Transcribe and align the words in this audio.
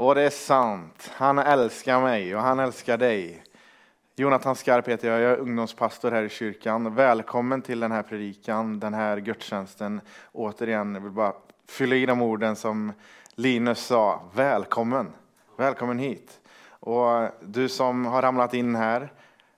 Och 0.00 0.14
det 0.14 0.22
är 0.22 0.30
sant. 0.30 1.10
Han 1.14 1.38
älskar 1.38 2.00
mig 2.00 2.36
och 2.36 2.42
han 2.42 2.58
älskar 2.58 2.98
dig. 2.98 3.44
Jonathan 4.16 4.56
Skarp 4.56 4.88
heter 4.88 5.08
jag, 5.08 5.20
jag 5.20 5.30
är 5.32 5.36
ungdomspastor 5.36 6.10
här 6.10 6.22
i 6.22 6.28
kyrkan. 6.28 6.94
Välkommen 6.94 7.62
till 7.62 7.80
den 7.80 7.92
här 7.92 8.02
predikan, 8.02 8.80
den 8.80 8.94
här 8.94 9.16
gudstjänsten. 9.16 10.00
Återigen, 10.32 10.94
jag 10.94 11.00
vill 11.00 11.12
bara 11.12 11.32
fylla 11.68 11.96
i 11.96 12.06
de 12.06 12.22
orden 12.22 12.56
som 12.56 12.92
Linus 13.34 13.86
sa. 13.86 14.22
Välkommen, 14.34 15.12
välkommen 15.56 15.98
hit. 15.98 16.40
Och 16.68 17.28
du 17.40 17.68
som 17.68 18.06
har 18.06 18.22
ramlat 18.22 18.54
in 18.54 18.74
här, 18.74 19.12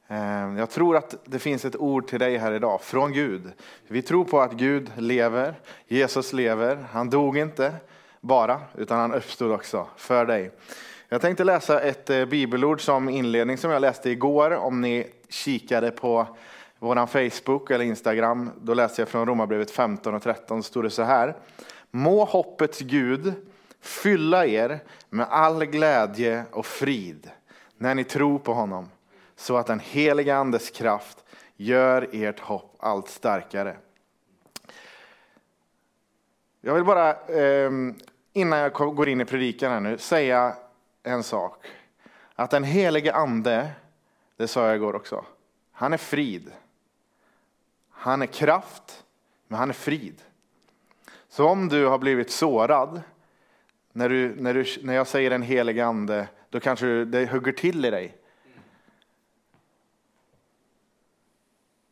eh, 0.09 0.59
jag 0.59 0.70
tror 0.70 0.96
att 0.96 1.14
det 1.24 1.38
finns 1.38 1.64
ett 1.64 1.77
ord 1.77 2.06
till 2.06 2.20
dig 2.20 2.36
här 2.36 2.52
idag, 2.52 2.80
från 2.82 3.12
Gud. 3.12 3.52
Vi 3.88 4.02
tror 4.02 4.24
på 4.24 4.40
att 4.40 4.52
Gud 4.52 4.93
lever, 4.96 5.54
Jesus 5.86 6.32
lever, 6.32 6.86
han 6.93 7.11
dog 7.11 7.38
inte 7.38 7.72
bara, 8.23 8.61
utan 8.75 8.98
han 8.98 9.14
uppstod 9.14 9.52
också 9.52 9.87
för 9.97 10.27
dig. 10.27 10.51
Jag 11.09 11.20
tänkte 11.20 11.45
läsa 11.45 11.80
ett 11.80 12.10
eh, 12.10 12.24
bibelord 12.24 12.80
som 12.80 13.09
inledning 13.09 13.59
som 13.59 13.70
jag 13.70 13.80
läste 13.80 14.10
igår. 14.10 14.51
Om 14.51 14.80
ni 14.80 15.06
kikade 15.28 15.91
på 15.91 16.27
vår 16.78 17.06
Facebook 17.06 17.70
eller 17.70 17.84
Instagram, 17.84 18.50
då 18.61 18.74
läste 18.74 19.02
jag 19.02 19.09
från 19.09 19.27
Romarbrevet 19.27 19.70
15 19.70 20.14
och 20.14 20.23
13, 20.23 20.62
så 20.62 20.66
stod 20.66 20.84
det 20.84 20.91
så 20.91 21.02
här. 21.02 21.37
Må 21.91 22.24
hoppets 22.24 22.78
Gud 22.80 23.34
fylla 23.80 24.47
er 24.47 24.80
med 25.11 25.27
all 25.30 25.64
glädje 25.64 26.45
och 26.52 26.66
frid 26.66 27.30
när 27.78 27.95
ni 27.95 28.05
tror 28.05 28.39
på 28.39 28.55
honom, 28.55 28.89
så 29.36 29.56
att 29.56 29.66
den 29.66 29.80
heliga 29.80 30.36
Andes 30.36 30.70
kraft 30.70 31.25
gör 31.56 32.09
ert 32.12 32.41
hopp 32.41 32.77
allt 32.78 33.09
starkare. 33.09 33.77
Jag 36.61 36.75
vill 36.75 36.84
bara, 36.84 37.11
eh, 37.11 37.70
innan 38.32 38.59
jag 38.59 38.72
går 38.72 39.09
in 39.09 39.20
i 39.20 39.24
predikan 39.24 39.72
här 39.72 39.80
nu, 39.80 39.98
säga 39.98 40.56
en 41.02 41.22
sak. 41.22 41.66
Att 42.34 42.50
den 42.50 42.64
helige 42.64 43.14
ande, 43.14 43.70
det 44.36 44.48
sa 44.48 44.66
jag 44.66 44.77
igår 44.77 44.97
också, 44.97 45.24
han 45.72 45.92
är 45.92 45.97
frid. 45.97 46.52
Han 47.91 48.22
är 48.22 48.27
kraft, 48.27 49.05
men 49.48 49.58
han 49.58 49.69
är 49.69 49.74
frid. 49.74 50.22
Så 51.28 51.48
om 51.48 51.69
du 51.69 51.86
har 51.86 51.98
blivit 51.98 52.30
sårad, 52.30 53.02
när, 53.92 54.08
du, 54.08 54.34
när, 54.39 54.55
du, 54.55 54.64
när 54.83 54.94
jag 54.94 55.06
säger 55.06 55.30
den 55.30 55.42
helige 55.42 55.86
ande, 55.86 56.28
då 56.50 56.61
kanske 56.61 57.05
det 57.05 57.33
hugger 57.33 57.52
till 57.52 57.84
i 57.84 57.91
dig. 57.91 58.17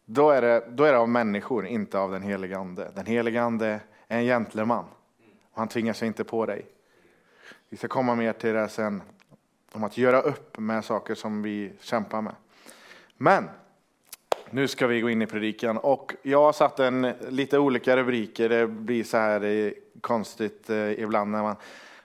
Då 0.05 0.31
är, 0.31 0.43
det, 0.43 0.65
då 0.69 0.85
är 0.85 0.93
det 0.93 0.99
av 0.99 1.09
människor, 1.09 1.67
inte 1.67 1.99
av 1.99 2.11
den 2.11 2.23
helige 2.23 2.59
ande. 2.59 2.93
Den 2.95 3.07
helige 3.07 3.43
ande 3.43 3.81
är 4.09 4.19
en 4.19 4.25
gentleman. 4.25 4.85
Han 5.61 5.69
tvingar 5.69 5.93
sig 5.93 6.09
inte 6.09 6.25
på 6.25 6.47
dig. 6.47 6.67
Vi 7.69 7.77
ska 7.77 7.89
komma 7.89 8.15
mer 8.15 8.33
till 8.33 8.55
det 8.55 8.69
sen, 8.69 9.03
om 9.73 9.85
att 9.85 9.99
göra 9.99 10.21
upp 10.21 10.59
med 10.59 10.85
saker 10.85 11.15
som 11.15 11.43
vi 11.43 11.73
kämpar 11.81 12.21
med. 12.21 12.35
Men 13.17 13.49
nu 14.51 14.69
ska 14.69 14.87
vi 14.87 15.01
gå 15.01 15.11
in 15.11 15.23
i 15.23 15.27
predikan 15.27 15.79
och 15.79 16.15
jag 16.23 16.43
har 16.43 16.53
satt 16.53 16.81
en 16.81 17.13
lite 17.29 17.59
olika 17.59 17.97
rubriker. 17.97 18.49
Det 18.49 18.67
blir 18.67 19.05
så 19.05 19.17
här 19.17 19.75
konstigt 20.01 20.71
eh, 20.71 20.93
ibland 20.93 21.31
när 21.31 21.43
man 21.43 21.57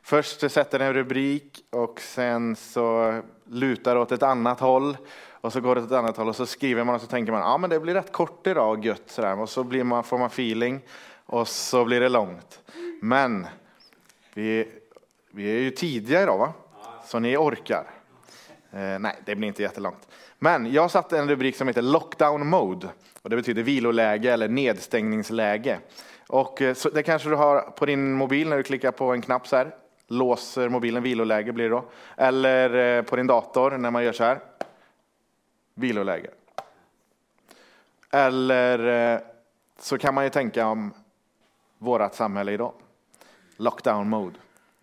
först 0.01 0.51
sätter 0.51 0.79
en 0.79 0.93
rubrik 0.93 1.65
och 1.69 2.01
sen 2.01 2.55
så 2.55 3.15
lutar 3.45 3.95
åt 3.95 4.11
ett 4.11 4.23
annat 4.23 4.59
håll 4.59 4.97
och 5.31 5.53
så 5.53 5.61
går 5.61 5.75
det 5.75 5.81
åt 5.81 5.87
ett 5.87 5.97
annat 5.97 6.17
håll 6.17 6.29
och 6.29 6.35
så 6.35 6.45
skriver 6.45 6.83
man 6.83 6.95
och 6.95 7.01
så 7.01 7.07
tänker 7.07 7.31
man 7.31 7.41
ja 7.41 7.57
men 7.57 7.69
det 7.69 7.79
blir 7.79 7.93
rätt 7.93 8.11
kort 8.11 8.47
idag 8.47 8.77
och 8.77 8.85
gött 8.85 9.03
sådär 9.09 9.39
och 9.39 9.49
så 9.49 9.63
blir 9.63 9.83
man, 9.83 10.03
får 10.03 10.17
man 10.17 10.27
feeling 10.27 10.81
och 11.25 11.47
så 11.47 11.85
blir 11.85 11.99
det 11.99 12.09
långt. 12.09 12.61
Men 13.05 13.47
vi 14.33 14.67
vi 15.31 15.57
är 15.57 15.59
ju 15.59 15.71
tidiga 15.71 16.23
idag, 16.23 16.37
va? 16.37 16.53
Så 17.05 17.19
ni 17.19 17.37
orkar. 17.37 17.85
Eh, 18.71 18.99
nej, 18.99 19.15
det 19.25 19.35
blir 19.35 19.47
inte 19.47 19.61
jättelångt. 19.61 20.07
Men 20.39 20.73
jag 20.73 20.91
satte 20.91 21.17
en 21.17 21.29
rubrik 21.29 21.55
som 21.55 21.67
heter 21.67 21.81
Lockdown 21.81 22.47
Mode. 22.47 22.89
Och 23.21 23.29
det 23.29 23.35
betyder 23.35 23.63
viloläge 23.63 24.33
eller 24.33 24.47
nedstängningsläge. 24.47 25.79
Och 26.27 26.61
eh, 26.61 26.73
så 26.73 26.89
det 26.89 27.03
kanske 27.03 27.29
du 27.29 27.35
har 27.35 27.61
på 27.61 27.85
din 27.85 28.13
mobil 28.13 28.49
när 28.49 28.57
du 28.57 28.63
klickar 28.63 28.91
på 28.91 29.13
en 29.13 29.21
knapp 29.21 29.47
så 29.47 29.55
här. 29.55 29.75
Låser 30.07 30.69
mobilen, 30.69 31.03
viloläge 31.03 31.51
blir 31.51 31.69
det 31.69 31.75
då. 31.75 31.85
Eller 32.17 32.97
eh, 32.97 33.03
på 33.03 33.15
din 33.15 33.27
dator 33.27 33.71
när 33.71 33.91
man 33.91 34.03
gör 34.03 34.13
så 34.13 34.23
här. 34.23 34.39
Viloläge. 35.73 36.29
Eller 38.11 39.13
eh, 39.13 39.19
så 39.79 39.97
kan 39.97 40.13
man 40.13 40.23
ju 40.23 40.29
tänka 40.29 40.67
om 40.67 40.93
vårt 41.77 42.13
samhälle 42.13 42.51
idag. 42.51 42.73
Lockdown 43.57 44.09
mode 44.09 44.35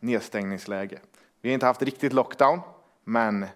nedstängningsläge. 0.02 0.98
Vi 1.40 1.48
har 1.48 1.54
inte 1.54 1.66
haft 1.66 1.82
riktigt 1.82 2.12
lockdown, 2.12 2.60
men 3.04 3.46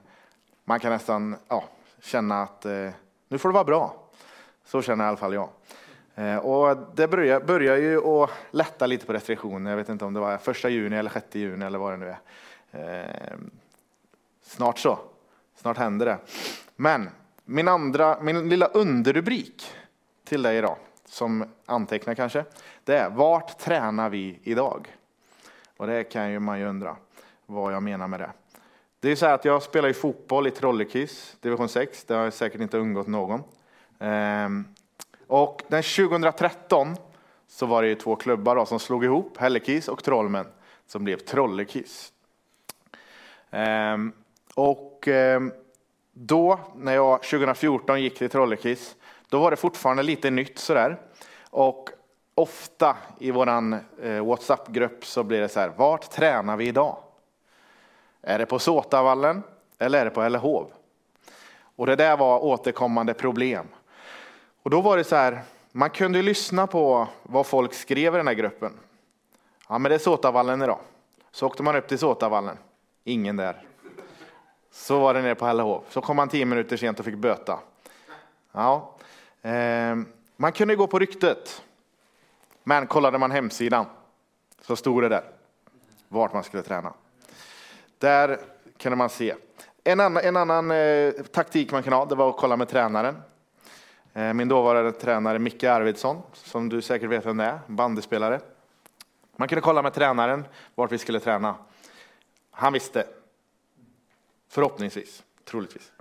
man 0.64 0.80
kan 0.80 0.92
nästan 0.92 1.36
ja, 1.48 1.64
känna 2.00 2.42
att 2.42 2.64
eh, 2.64 2.90
nu 3.28 3.38
får 3.38 3.48
det 3.48 3.52
vara 3.52 3.64
bra. 3.64 4.10
Så 4.64 4.82
känner 4.82 5.04
i 5.04 5.08
alla 5.08 5.16
fall 5.16 5.34
jag. 5.34 5.48
Eh, 6.14 6.36
och 6.36 6.76
det 6.94 7.08
börjar, 7.08 7.40
börjar 7.40 7.76
ju 7.76 8.06
att 8.06 8.30
lätta 8.50 8.86
lite 8.86 9.06
på 9.06 9.12
restriktioner. 9.12 9.70
Jag 9.70 9.76
vet 9.76 9.88
inte 9.88 10.04
om 10.04 10.14
det 10.14 10.20
var 10.20 10.38
första 10.38 10.68
juni 10.68 10.96
eller 10.96 11.10
6 11.10 11.26
juni 11.34 11.66
eller 11.66 11.78
vad 11.78 11.92
det 11.92 11.96
nu 11.96 12.14
är. 12.70 13.30
Eh, 13.30 13.36
snart 14.42 14.78
så. 14.78 14.98
Snart 15.56 15.76
händer 15.76 16.06
det. 16.06 16.18
Men 16.76 17.10
min 17.44 17.68
andra, 17.68 18.20
min 18.20 18.48
lilla 18.48 18.66
underrubrik 18.66 19.72
till 20.24 20.42
dig 20.42 20.58
idag, 20.58 20.76
som 21.04 21.44
antecknar 21.66 22.14
kanske, 22.14 22.44
det 22.84 22.98
är 22.98 23.10
Vart 23.10 23.58
tränar 23.58 24.10
vi 24.10 24.40
idag? 24.42 24.95
Och 25.76 25.86
det 25.86 26.04
kan 26.04 26.30
ju 26.30 26.38
man 26.38 26.58
ju 26.58 26.66
undra 26.66 26.96
vad 27.46 27.72
jag 27.72 27.82
menar 27.82 28.08
med 28.08 28.20
det. 28.20 28.30
Det 29.00 29.10
är 29.10 29.16
så 29.16 29.26
här 29.26 29.34
att 29.34 29.44
jag 29.44 29.62
spelar 29.62 29.88
ju 29.88 29.94
fotboll 29.94 30.46
i 30.46 30.50
Trollekiss, 30.50 31.36
division 31.40 31.68
6. 31.68 32.04
Det 32.04 32.14
har 32.14 32.30
säkert 32.30 32.60
inte 32.60 32.78
undgått 32.78 33.06
någon. 33.06 33.42
Ehm, 33.98 34.64
och 35.26 35.62
den 35.68 35.82
2013 35.82 36.96
så 37.48 37.66
var 37.66 37.82
det 37.82 37.88
ju 37.88 37.94
två 37.94 38.16
klubbar 38.16 38.56
då, 38.56 38.66
som 38.66 38.78
slog 38.78 39.04
ihop, 39.04 39.36
Hällekis 39.38 39.88
och 39.88 40.04
Trollmän, 40.04 40.46
som 40.86 41.04
blev 41.04 41.16
Trollekiss. 41.16 42.12
Ehm, 43.50 44.12
och 44.54 45.08
ehm, 45.08 45.52
då, 46.12 46.60
när 46.76 46.94
jag 46.94 47.22
2014 47.22 48.02
gick 48.02 48.18
till 48.18 48.30
Trollekiss, 48.30 48.96
då 49.28 49.38
var 49.38 49.50
det 49.50 49.56
fortfarande 49.56 50.02
lite 50.02 50.30
nytt 50.30 50.58
sådär. 50.58 51.00
Och 51.50 51.90
ofta 52.36 52.96
i 53.18 53.30
vår 53.30 53.48
eh, 54.02 54.24
WhatsApp-grupp 54.24 55.06
så 55.06 55.22
blir 55.22 55.40
det 55.40 55.48
så 55.48 55.60
här, 55.60 55.72
vart 55.76 56.10
tränar 56.10 56.56
vi 56.56 56.66
idag? 56.66 56.96
Är 58.22 58.38
det 58.38 58.46
på 58.46 58.58
Såtavallen 58.58 59.42
eller 59.78 60.00
är 60.00 60.04
det 60.04 60.10
på 60.10 60.22
Ellehov? 60.22 60.72
Och 61.76 61.86
det 61.86 61.96
där 61.96 62.16
var 62.16 62.44
återkommande 62.44 63.14
problem. 63.14 63.66
Och 64.62 64.70
då 64.70 64.80
var 64.80 64.96
det 64.96 65.04
så 65.04 65.16
här, 65.16 65.42
man 65.72 65.90
kunde 65.90 66.22
lyssna 66.22 66.66
på 66.66 67.08
vad 67.22 67.46
folk 67.46 67.74
skrev 67.74 68.14
i 68.14 68.16
den 68.16 68.26
här 68.26 68.34
gruppen. 68.34 68.72
Ja, 69.68 69.78
men 69.78 69.88
det 69.88 69.94
är 69.94 69.98
Såtavallen 69.98 70.62
idag. 70.62 70.78
Så 71.30 71.46
åkte 71.46 71.62
man 71.62 71.76
upp 71.76 71.88
till 71.88 71.98
Såtavallen. 71.98 72.58
Ingen 73.04 73.36
där. 73.36 73.62
Så 74.70 75.00
var 75.00 75.14
det 75.14 75.22
nere 75.22 75.34
på 75.34 75.46
Hällehov. 75.46 75.84
Så 75.88 76.00
kom 76.00 76.16
man 76.16 76.28
tio 76.28 76.44
minuter 76.44 76.76
sent 76.76 76.98
och 76.98 77.04
fick 77.04 77.16
böta. 77.16 77.58
Ja. 78.52 78.94
Eh, 79.42 79.96
man 80.36 80.52
kunde 80.52 80.76
gå 80.76 80.86
på 80.86 80.98
ryktet. 80.98 81.62
Men 82.68 82.86
kollade 82.86 83.18
man 83.18 83.30
hemsidan 83.30 83.86
så 84.60 84.76
stod 84.76 85.02
det 85.02 85.08
där 85.08 85.24
vart 86.08 86.32
man 86.32 86.44
skulle 86.44 86.62
träna. 86.62 86.92
Där 87.98 88.40
kunde 88.76 88.96
man 88.96 89.08
se. 89.08 89.34
En 89.84 90.00
annan, 90.00 90.22
en 90.24 90.36
annan 90.36 90.70
eh, 90.70 91.12
taktik 91.12 91.72
man 91.72 91.82
kan 91.82 91.92
ha 91.92 92.04
det 92.04 92.14
var 92.14 92.30
att 92.30 92.36
kolla 92.36 92.56
med 92.56 92.68
tränaren. 92.68 93.22
Eh, 94.14 94.32
min 94.32 94.48
dåvarande 94.48 94.92
tränare 94.92 95.38
Micke 95.38 95.64
Arvidsson, 95.64 96.22
som 96.32 96.68
du 96.68 96.82
säkert 96.82 97.10
vet 97.10 97.26
vem 97.26 97.36
det 97.36 97.44
är, 97.44 97.58
bandyspelare. 97.66 98.40
Man 99.36 99.48
kunde 99.48 99.62
kolla 99.62 99.82
med 99.82 99.94
tränaren 99.94 100.44
vart 100.74 100.92
vi 100.92 100.98
skulle 100.98 101.20
träna. 101.20 101.54
Han 102.50 102.72
visste. 102.72 103.06
Förhoppningsvis, 104.48 105.22
troligtvis. 105.44 105.92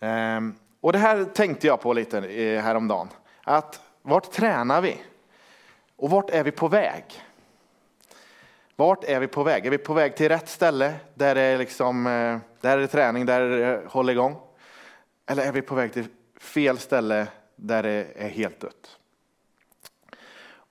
Eh, 0.00 0.40
och 0.80 0.92
det 0.92 0.98
här 0.98 1.24
tänkte 1.24 1.66
jag 1.66 1.80
på 1.80 1.92
lite 1.92 2.18
eh, 2.18 2.62
häromdagen. 2.62 3.08
Att 3.44 3.80
vart 4.02 4.32
tränar 4.32 4.80
vi? 4.80 5.00
Och 5.96 6.10
vart 6.10 6.30
är 6.30 6.44
vi 6.44 6.50
på 6.50 6.68
väg? 6.68 7.04
Vart 8.76 9.04
är 9.04 9.20
vi 9.20 9.26
på 9.26 9.42
väg? 9.42 9.66
Är 9.66 9.70
vi 9.70 9.78
på 9.78 9.94
väg 9.94 10.16
till 10.16 10.28
rätt 10.28 10.48
ställe 10.48 10.94
där 11.14 11.34
det 11.34 11.40
är, 11.40 11.58
liksom, 11.58 12.06
eh, 12.06 12.38
där 12.60 12.76
är 12.76 12.78
det 12.78 12.86
träning, 12.86 13.26
där 13.26 13.40
det 13.40 13.66
eh, 13.66 13.90
håller 13.90 14.12
igång? 14.12 14.36
Eller 15.26 15.46
är 15.46 15.52
vi 15.52 15.62
på 15.62 15.74
väg 15.74 15.92
till 15.92 16.06
fel 16.40 16.78
ställe 16.78 17.26
där 17.56 17.82
det 17.82 18.06
är 18.16 18.28
helt 18.28 18.60
dött? 18.60 18.98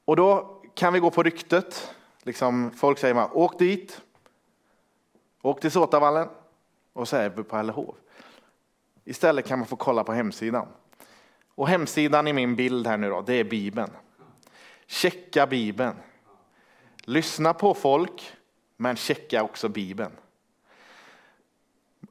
Och 0.06 0.16
då 0.16 0.62
kan 0.74 0.94
vi 0.94 1.00
gå 1.00 1.12
på 1.12 1.24
ryktet. 1.24 1.96
Liksom, 2.24 2.72
folk 2.72 2.98
säger 3.00 3.14
man, 3.14 3.30
åk 3.34 3.60
dit, 3.60 4.02
åk 5.42 5.62
till 5.62 5.72
Såtavallen 5.72 6.28
och 6.94 7.08
så 7.08 7.18
är 7.18 7.30
vi 7.30 7.44
på 7.44 7.56
Hällehov. 7.56 7.96
Istället 9.04 9.46
kan 9.46 9.60
man 9.60 9.68
få 9.68 9.76
kolla 9.76 10.04
på 10.04 10.14
hemsidan. 10.14 10.68
Och 11.56 11.68
hemsidan 11.68 12.28
i 12.28 12.34
min 12.34 12.56
bild 12.56 12.88
här 12.88 12.98
nu 12.98 13.10
då, 13.10 13.22
det 13.22 13.34
är 13.34 13.44
Bibeln. 13.44 13.92
Checka 14.88 15.48
Bibeln. 15.48 15.96
Lyssna 16.98 17.54
på 17.54 17.74
folk 17.74 18.34
men 18.78 18.96
checka 18.96 19.44
också 19.44 19.70
Bibeln. 19.70 20.12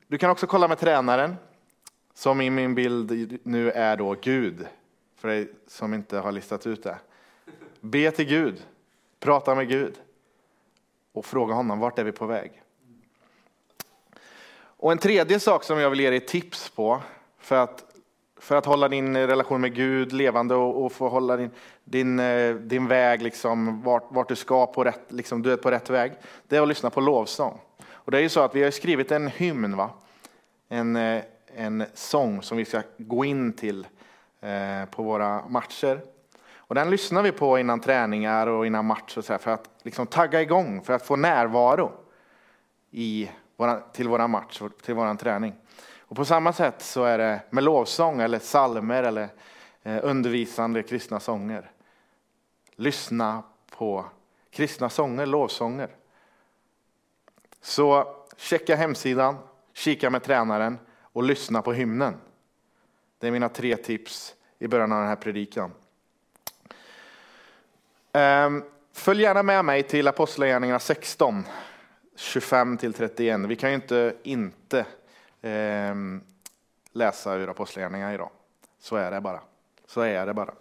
Du 0.07 0.19
kan 0.19 0.31
också 0.31 0.47
kolla 0.47 0.69
med 0.69 0.79
tränaren, 0.79 1.37
som 2.15 2.41
i 2.41 2.51
min 2.51 2.75
bild 2.75 3.39
nu 3.43 3.71
är 3.71 3.97
då 3.97 4.17
Gud, 4.23 4.67
för 5.17 5.29
dig 5.29 5.53
som 5.67 5.95
inte 5.95 6.19
har 6.19 6.33
listat 6.33 6.67
ut 6.67 6.83
det. 6.83 6.99
Be 7.81 8.11
till 8.11 8.25
Gud, 8.25 8.63
prata 9.21 9.55
med 9.55 9.69
Gud 9.69 10.01
och 11.13 11.27
fråga 11.27 11.55
honom 11.55 11.79
vart 11.79 11.99
är 11.99 12.05
vi 12.05 12.13
på 12.13 12.27
väg. 12.27 12.63
Och 14.55 14.93
en 14.93 14.99
tredje 14.99 15.41
sak 15.41 15.65
som 15.65 15.79
jag 15.79 15.91
vill 15.91 16.01
ge 16.01 16.11
dig 16.11 16.21
tips 16.21 16.69
på 16.69 17.03
för 17.39 17.57
att, 17.57 17.94
för 18.45 18.57
att 18.57 18.67
hålla 18.67 18.89
din 18.89 19.17
eh, 19.17 19.27
relation 19.27 19.61
med 19.61 19.75
Gud 19.75 20.13
levande 20.13 20.55
och, 20.55 20.85
och 20.85 20.93
få 20.93 21.09
hålla 21.09 21.37
din, 21.37 21.51
din, 21.85 22.19
eh, 22.19 22.55
din 22.55 22.89
väg, 22.89 23.23
liksom, 23.23 23.83
vart, 23.83 24.05
vart 24.09 24.29
du 24.29 24.37
ska, 24.37 24.67
på 24.67 24.85
rätt, 24.85 25.01
liksom, 25.09 25.43
du 25.43 25.53
är 25.53 25.57
på 25.57 25.71
rätt 25.71 25.91
väg, 25.91 26.13
det 26.49 26.57
är 26.57 26.63
att 26.63 26.69
lyssna 26.69 26.91
på 26.91 27.01
lovsång. 27.01 27.61
Och 27.93 28.11
det 28.11 28.19
är 28.19 28.23
ju 28.23 28.29
så 28.29 28.41
att 28.41 28.55
vi 28.55 28.63
har 28.63 28.71
skrivit 28.71 29.13
en 29.13 29.29
hymn, 29.29 29.77
va? 29.77 29.91
En, 30.69 30.97
eh, 30.97 31.23
en 31.57 31.85
sång 31.95 32.43
som 32.43 32.57
vi 32.59 32.65
ska 32.65 32.83
gå 32.99 33.25
in 33.25 33.53
till 33.53 33.87
eh, 34.41 34.89
på 34.91 35.03
våra 35.03 35.49
matcher. 35.49 36.01
Och 36.57 36.75
den 36.75 36.91
lyssnar 36.91 37.23
vi 37.23 37.33
på 37.33 37.59
innan 37.59 37.81
träningar 37.81 38.47
och 38.47 38.67
innan 38.67 38.85
matcher 38.85 39.21
så 39.21 39.33
här, 39.33 39.39
för 39.39 39.51
att 39.51 39.71
liksom 39.83 40.07
tagga 40.07 40.43
igång, 40.43 40.83
för 40.83 40.93
att 40.93 41.07
få 41.07 41.17
närvaro 41.17 41.93
i 42.91 43.31
våra, 43.57 43.81
till 43.81 44.09
våra 44.09 44.29
match, 44.29 44.63
till 44.83 44.95
vår 44.95 45.15
träning. 45.15 45.55
Och 46.15 46.19
på 46.19 46.25
samma 46.25 46.53
sätt 46.53 46.83
så 46.83 47.05
är 47.05 47.19
det 47.19 47.41
med 47.51 47.65
lovsång 47.65 48.21
eller 48.21 48.39
salmer 48.39 49.03
eller 49.03 49.29
eh, 49.83 49.99
undervisande 50.03 50.83
kristna 50.83 51.21
sånger. 51.21 51.71
Lyssna 52.77 53.43
på 53.71 54.05
kristna 54.51 54.91
sånger, 54.91 55.27
lovsånger. 55.27 55.89
Så 57.61 58.17
checka 58.37 58.77
hemsidan, 58.77 59.37
kika 59.73 60.11
med 60.11 60.23
tränaren 60.23 60.79
och 61.01 61.23
lyssna 61.23 61.63
på 61.63 61.73
hymnen. 61.73 62.17
Det 63.19 63.27
är 63.27 63.31
mina 63.31 63.49
tre 63.49 63.77
tips 63.77 64.35
i 64.59 64.69
början 64.69 64.93
av 64.93 64.99
den 64.99 65.09
här 65.09 65.17
predikan. 65.17 65.73
Ehm, 68.13 68.65
följ 68.93 69.23
gärna 69.23 69.43
med 69.43 69.65
mig 69.65 69.83
till 69.83 70.09
Apostlagärningarna 70.09 70.81
16, 70.81 71.45
25-31. 72.17 73.47
Vi 73.47 73.57
kan 73.57 73.71
ju 73.71 73.75
inte 73.75 74.17
inte 74.23 74.87
eh, 75.51 75.95
läsa 76.93 77.35
ur 77.35 77.51
Apostlagärningarna 77.51 78.15
idag. 78.15 78.31
Så 78.79 78.97
är 78.97 79.11
det 79.11 79.21
bara. 79.21 79.41
Så 79.87 80.01
är 80.01 80.27
det 80.27 80.35
bara. 80.35 80.55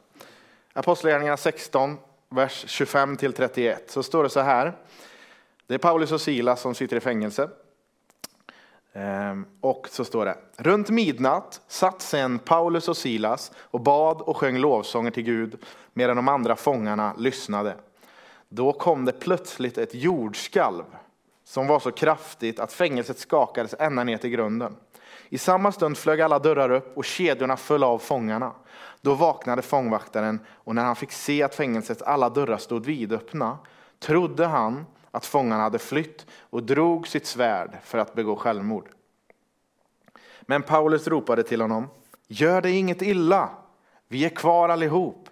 Apostlagärningarna 0.73 1.37
16, 1.37 1.97
vers 2.29 2.65
25 2.67 3.17
till 3.17 3.33
31. 3.33 3.91
Så 3.91 4.03
står 4.03 4.23
det 4.23 4.29
så 4.29 4.39
här. 4.39 4.73
Det 5.67 5.73
är 5.73 5.77
Paulus 5.77 6.11
och 6.11 6.21
Silas 6.21 6.61
som 6.61 6.75
sitter 6.75 6.97
i 6.97 6.99
fängelse. 6.99 7.49
Ehm, 8.93 9.45
och 9.61 9.87
så 9.91 10.05
står 10.05 10.25
det, 10.25 10.37
runt 10.57 10.89
midnatt 10.89 11.61
satt 11.67 12.01
sen 12.01 12.39
Paulus 12.39 12.89
och 12.89 12.97
Silas 12.97 13.51
och 13.57 13.79
bad 13.79 14.21
och 14.21 14.37
sjöng 14.37 14.57
lovsånger 14.57 15.11
till 15.11 15.23
Gud 15.23 15.63
medan 15.93 16.15
de 16.15 16.27
andra 16.27 16.55
fångarna 16.55 17.13
lyssnade. 17.17 17.75
Då 18.49 18.73
kom 18.73 19.05
det 19.05 19.11
plötsligt 19.11 19.77
ett 19.77 19.95
jordskalv 19.95 20.83
som 21.53 21.67
var 21.67 21.79
så 21.79 21.91
kraftigt 21.91 22.59
att 22.59 22.73
fängelset 22.73 23.19
skakades 23.19 23.75
ända 23.79 24.03
ner 24.03 24.17
till 24.17 24.29
grunden. 24.29 24.75
I 25.29 25.37
samma 25.37 25.71
stund 25.71 25.97
flög 25.97 26.21
alla 26.21 26.39
dörrar 26.39 26.71
upp 26.71 26.97
och 26.97 27.05
kedjorna 27.05 27.57
föll 27.57 27.83
av 27.83 27.99
fångarna. 27.99 28.51
Då 29.01 29.13
vaknade 29.13 29.61
fångvaktaren 29.61 30.39
och 30.49 30.75
när 30.75 30.83
han 30.83 30.95
fick 30.95 31.11
se 31.11 31.43
att 31.43 31.55
fängelsets 31.55 32.01
alla 32.01 32.29
dörrar 32.29 32.57
stod 32.57 32.85
vidöppna 32.85 33.57
trodde 33.99 34.45
han 34.45 34.85
att 35.11 35.25
fångarna 35.25 35.63
hade 35.63 35.79
flytt 35.79 36.25
och 36.39 36.63
drog 36.63 37.07
sitt 37.07 37.25
svärd 37.25 37.77
för 37.83 37.97
att 37.97 38.13
begå 38.13 38.35
självmord. 38.35 38.89
Men 40.41 40.61
Paulus 40.61 41.07
ropade 41.07 41.43
till 41.43 41.61
honom, 41.61 41.89
gör 42.27 42.61
dig 42.61 42.77
inget 42.77 43.01
illa, 43.01 43.49
vi 44.07 44.25
är 44.25 44.29
kvar 44.29 44.69
allihop. 44.69 45.29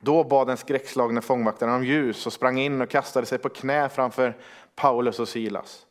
Då 0.00 0.24
bad 0.24 0.46
den 0.46 0.56
skräckslagne 0.56 1.20
fångvaktaren 1.20 1.74
om 1.74 1.84
ljus 1.84 2.26
och 2.26 2.32
sprang 2.32 2.58
in 2.58 2.80
och 2.80 2.90
kastade 2.90 3.26
sig 3.26 3.38
på 3.38 3.48
knä 3.48 3.88
framför 3.88 4.36
Paulus 4.80 5.20
och 5.20 5.28
Silas. 5.28 5.86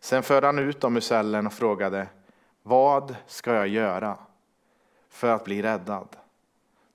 Sen 0.00 0.22
förde 0.22 0.46
han 0.46 0.58
ut 0.58 0.80
dem 0.80 0.96
ur 0.96 1.00
cellen 1.00 1.46
och 1.46 1.52
frågade, 1.52 2.06
vad 2.62 3.16
ska 3.26 3.54
jag 3.54 3.68
göra 3.68 4.18
för 5.10 5.28
att 5.28 5.44
bli 5.44 5.62
räddad? 5.62 6.08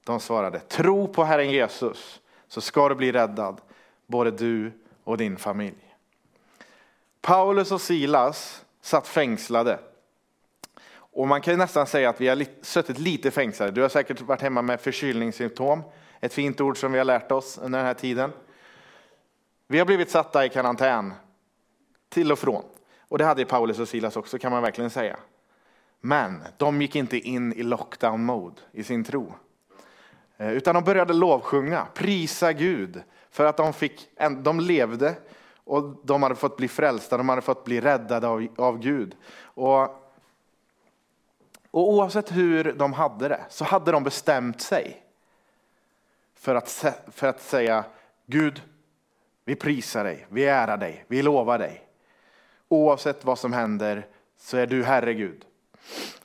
De 0.03 0.19
svarade, 0.19 0.59
tro 0.59 1.07
på 1.07 1.23
Herren 1.23 1.51
Jesus 1.51 2.21
så 2.47 2.61
ska 2.61 2.89
du 2.89 2.95
bli 2.95 3.11
räddad, 3.11 3.61
både 4.07 4.31
du 4.31 4.71
och 5.03 5.17
din 5.17 5.38
familj. 5.38 5.95
Paulus 7.21 7.71
och 7.71 7.81
Silas 7.81 8.65
satt 8.81 9.07
fängslade. 9.07 9.79
Och 10.94 11.27
man 11.27 11.41
kan 11.41 11.57
nästan 11.57 11.87
säga 11.87 12.09
att 12.09 12.21
vi 12.21 12.27
har 12.27 12.45
suttit 12.61 12.99
lite 12.99 13.31
fängslade. 13.31 13.71
Du 13.71 13.81
har 13.81 13.89
säkert 13.89 14.21
varit 14.21 14.41
hemma 14.41 14.61
med 14.61 14.81
förkylningssymptom. 14.81 15.83
Ett 16.19 16.33
fint 16.33 16.61
ord 16.61 16.77
som 16.77 16.91
vi 16.91 16.97
har 16.97 17.05
lärt 17.05 17.31
oss 17.31 17.57
under 17.57 17.79
den 17.79 17.85
här 17.87 17.94
tiden. 17.94 18.31
Vi 19.67 19.79
har 19.79 19.85
blivit 19.85 20.09
satta 20.09 20.45
i 20.45 20.49
karantän 20.49 21.13
till 22.11 22.31
och 22.31 22.39
från. 22.39 22.63
Och 22.99 23.17
det 23.17 23.25
hade 23.25 23.45
Paulus 23.45 23.79
och 23.79 23.87
Silas 23.87 24.15
också 24.15 24.37
kan 24.37 24.51
man 24.51 24.61
verkligen 24.61 24.89
säga. 24.89 25.17
Men 26.01 26.43
de 26.57 26.81
gick 26.81 26.95
inte 26.95 27.17
in 27.17 27.53
i 27.53 27.63
lockdown 27.63 28.23
mode 28.23 28.61
i 28.71 28.83
sin 28.83 29.03
tro. 29.03 29.33
Eh, 30.37 30.51
utan 30.51 30.75
de 30.75 30.83
började 30.83 31.13
lovsjunga, 31.13 31.87
prisa 31.93 32.53
Gud 32.53 33.03
för 33.31 33.45
att 33.45 33.57
de, 33.57 33.73
fick, 33.73 34.09
de 34.43 34.59
levde 34.59 35.15
och 35.63 36.05
de 36.05 36.23
hade 36.23 36.35
fått 36.35 36.57
bli 36.57 36.67
frälsta, 36.67 37.17
de 37.17 37.29
hade 37.29 37.41
fått 37.41 37.63
bli 37.63 37.81
räddade 37.81 38.27
av, 38.27 38.47
av 38.57 38.79
Gud. 38.79 39.15
Och, 39.43 39.81
och 41.71 41.89
oavsett 41.89 42.31
hur 42.31 42.73
de 42.73 42.93
hade 42.93 43.27
det 43.27 43.45
så 43.49 43.65
hade 43.65 43.91
de 43.91 44.03
bestämt 44.03 44.61
sig 44.61 45.03
för 46.35 46.55
att, 46.55 46.85
för 47.07 47.27
att 47.27 47.41
säga 47.41 47.83
Gud, 48.25 48.61
vi 49.45 49.55
prisar 49.55 50.03
dig, 50.03 50.27
vi 50.29 50.45
ärar 50.45 50.77
dig, 50.77 51.05
vi 51.07 51.21
lovar 51.21 51.59
dig. 51.59 51.90
Oavsett 52.71 53.25
vad 53.25 53.39
som 53.39 53.53
händer 53.53 54.07
så 54.38 54.57
är 54.57 54.68
du 54.68 54.83
Herre 54.83 55.13
Gud. 55.13 55.45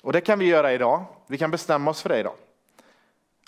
Och 0.02 0.12
det 0.12 0.20
kan 0.20 0.38
vi 0.38 0.46
göra 0.46 0.72
idag. 0.72 1.04
Vi 1.26 1.38
kan 1.38 1.50
bestämma 1.50 1.90
oss 1.90 2.02
för 2.02 2.08
det 2.08 2.18
idag. 2.18 2.34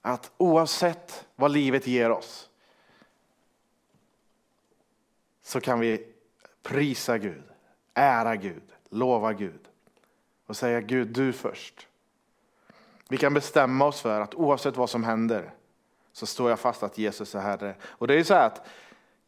Att 0.03 0.31
oavsett 0.37 1.27
vad 1.37 1.51
livet 1.51 1.87
ger 1.87 2.11
oss 2.11 2.49
så 5.43 5.61
kan 5.61 5.81
vi 5.81 6.07
prisa 6.63 7.19
Gud, 7.19 7.43
ära 7.95 8.37
Gud, 8.37 8.63
lova 8.89 9.33
Gud 9.33 9.69
och 10.47 10.57
säga 10.57 10.81
Gud, 10.81 11.09
du 11.09 11.33
först. 11.33 11.87
Vi 13.09 13.17
kan 13.17 13.35
bestämma 13.35 13.85
oss 13.85 14.01
för 14.01 14.21
att 14.21 14.35
oavsett 14.35 14.77
vad 14.77 14.91
som 14.91 15.05
händer 15.05 15.51
så 16.13 16.27
står 16.27 16.51
jag 16.51 16.61
fast 16.61 16.83
att 16.83 16.99
Jesus 16.99 17.35
är 17.35 17.41
Herre. 17.41 17.75
Och 17.83 18.07
det 18.07 18.15
är 18.15 18.19
ju 18.19 18.25
så 18.25 18.35
här 18.35 18.47
att 18.47 18.67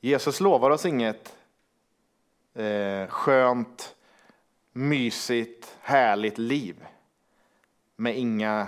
Jesus 0.01 0.41
lovar 0.41 0.71
oss 0.71 0.87
inget 0.87 1.37
eh, 2.55 3.09
skönt, 3.09 3.97
mysigt, 4.73 5.77
härligt 5.81 6.39
liv 6.39 6.87
med 7.97 8.19
inga 8.19 8.67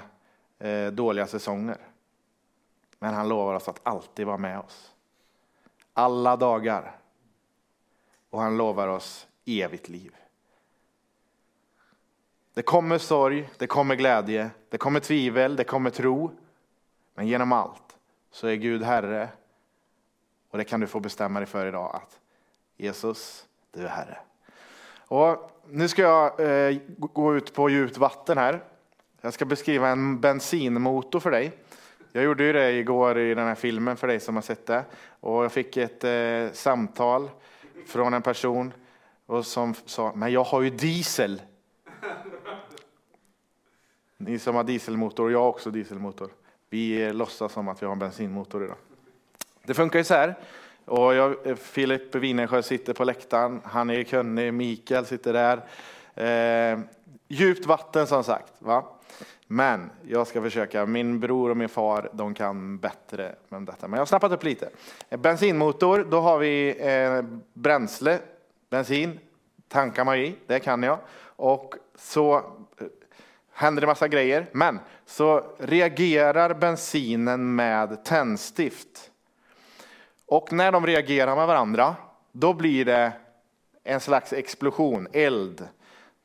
eh, 0.58 0.86
dåliga 0.86 1.26
säsonger. 1.26 1.78
Men 2.98 3.14
han 3.14 3.28
lovar 3.28 3.54
oss 3.54 3.68
att 3.68 3.80
alltid 3.82 4.26
vara 4.26 4.38
med 4.38 4.58
oss. 4.58 4.92
Alla 5.92 6.36
dagar. 6.36 6.96
Och 8.30 8.40
han 8.40 8.56
lovar 8.56 8.88
oss 8.88 9.26
evigt 9.44 9.88
liv. 9.88 10.16
Det 12.54 12.62
kommer 12.62 12.98
sorg, 12.98 13.50
det 13.58 13.66
kommer 13.66 13.94
glädje, 13.94 14.50
det 14.68 14.78
kommer 14.78 15.00
tvivel, 15.00 15.56
det 15.56 15.64
kommer 15.64 15.90
tro. 15.90 16.30
Men 17.14 17.26
genom 17.26 17.52
allt 17.52 17.96
så 18.30 18.46
är 18.46 18.54
Gud 18.54 18.82
Herre. 18.82 19.28
Och 20.50 20.58
det 20.58 20.64
kan 20.64 20.80
du 20.80 20.86
få 20.86 21.00
bestämma 21.00 21.40
dig 21.40 21.46
för 21.46 21.66
idag 21.66 21.96
att 21.96 22.20
Jesus, 22.76 23.46
du 23.72 23.86
Herre. 23.86 24.18
Och 24.98 25.50
nu 25.68 25.88
ska 25.88 26.02
jag 26.02 26.40
eh, 26.40 26.78
gå 26.98 27.36
ut 27.36 27.54
på 27.54 27.70
djupt 27.70 27.96
vatten 27.96 28.38
här. 28.38 28.62
Jag 29.20 29.32
ska 29.32 29.44
beskriva 29.44 29.88
en 29.88 30.20
bensinmotor 30.20 31.20
för 31.20 31.30
dig. 31.30 31.52
Jag 32.12 32.24
gjorde 32.24 32.44
ju 32.44 32.52
det 32.52 32.72
igår 32.72 33.18
i 33.18 33.34
den 33.34 33.46
här 33.46 33.54
filmen 33.54 33.96
för 33.96 34.06
dig 34.06 34.20
som 34.20 34.34
har 34.34 34.42
sett 34.42 34.66
det. 34.66 34.84
Och 35.20 35.44
jag 35.44 35.52
fick 35.52 35.76
ett 35.76 36.04
eh, 36.04 36.52
samtal 36.52 37.30
från 37.86 38.14
en 38.14 38.22
person 38.22 38.72
och 39.26 39.46
som 39.46 39.74
sa, 39.86 40.12
men 40.14 40.32
jag 40.32 40.44
har 40.44 40.62
ju 40.62 40.70
diesel. 40.70 41.42
Ni 44.16 44.38
som 44.38 44.54
har 44.54 44.64
dieselmotor, 44.64 45.24
och 45.24 45.32
jag 45.32 45.38
har 45.38 45.48
också 45.48 45.70
dieselmotor. 45.70 46.30
Vi 46.70 47.12
låtsas 47.12 47.52
som 47.52 47.68
att 47.68 47.82
vi 47.82 47.86
har 47.86 47.92
en 47.92 47.98
bensinmotor 47.98 48.64
idag. 48.64 48.76
Det 49.62 49.74
funkar 49.74 49.98
ju 49.98 50.04
så 50.04 50.14
här. 50.14 50.38
Och 50.84 51.14
jag, 51.14 51.46
eh, 51.46 51.54
Filip 51.56 52.14
Winesjö 52.14 52.62
sitter 52.62 52.92
på 52.92 53.04
läktaren, 53.04 53.60
han 53.64 53.90
är 53.90 54.02
kunnig, 54.02 54.54
Mikael 54.54 55.06
sitter 55.06 55.32
där. 55.32 55.62
Eh, 56.72 56.80
djupt 57.28 57.66
vatten 57.66 58.06
som 58.06 58.24
sagt. 58.24 58.52
Va? 58.58 58.84
Men 59.46 59.90
jag 60.08 60.26
ska 60.26 60.42
försöka. 60.42 60.86
Min 60.86 61.20
bror 61.20 61.50
och 61.50 61.56
min 61.56 61.68
far 61.68 62.10
de 62.12 62.34
kan 62.34 62.78
bättre 62.78 63.34
om 63.48 63.64
detta. 63.64 63.88
Men 63.88 63.96
jag 63.96 64.00
har 64.00 64.06
snappat 64.06 64.32
upp 64.32 64.44
lite. 64.44 64.68
Eh, 65.08 65.20
bensinmotor, 65.20 66.06
då 66.10 66.20
har 66.20 66.38
vi 66.38 66.76
eh, 66.80 67.22
bränsle 67.54 68.18
bensin 68.72 69.18
tankar 69.68 70.04
man 70.04 70.18
i, 70.18 70.34
det 70.46 70.60
kan 70.60 70.82
jag. 70.82 70.98
Och 71.24 71.74
så 71.94 72.36
eh, 72.36 72.42
händer 73.52 73.80
det 73.80 73.86
massa 73.86 74.08
grejer, 74.08 74.46
men 74.52 74.80
så 75.06 75.44
reagerar 75.58 76.54
bensinen 76.54 77.54
med 77.54 78.04
tändstift. 78.04 79.10
Och 80.32 80.52
när 80.52 80.72
de 80.72 80.86
reagerar 80.86 81.36
med 81.36 81.46
varandra, 81.46 81.96
då 82.32 82.54
blir 82.54 82.84
det 82.84 83.12
en 83.84 84.00
slags 84.00 84.32
explosion, 84.32 85.08
eld. 85.12 85.68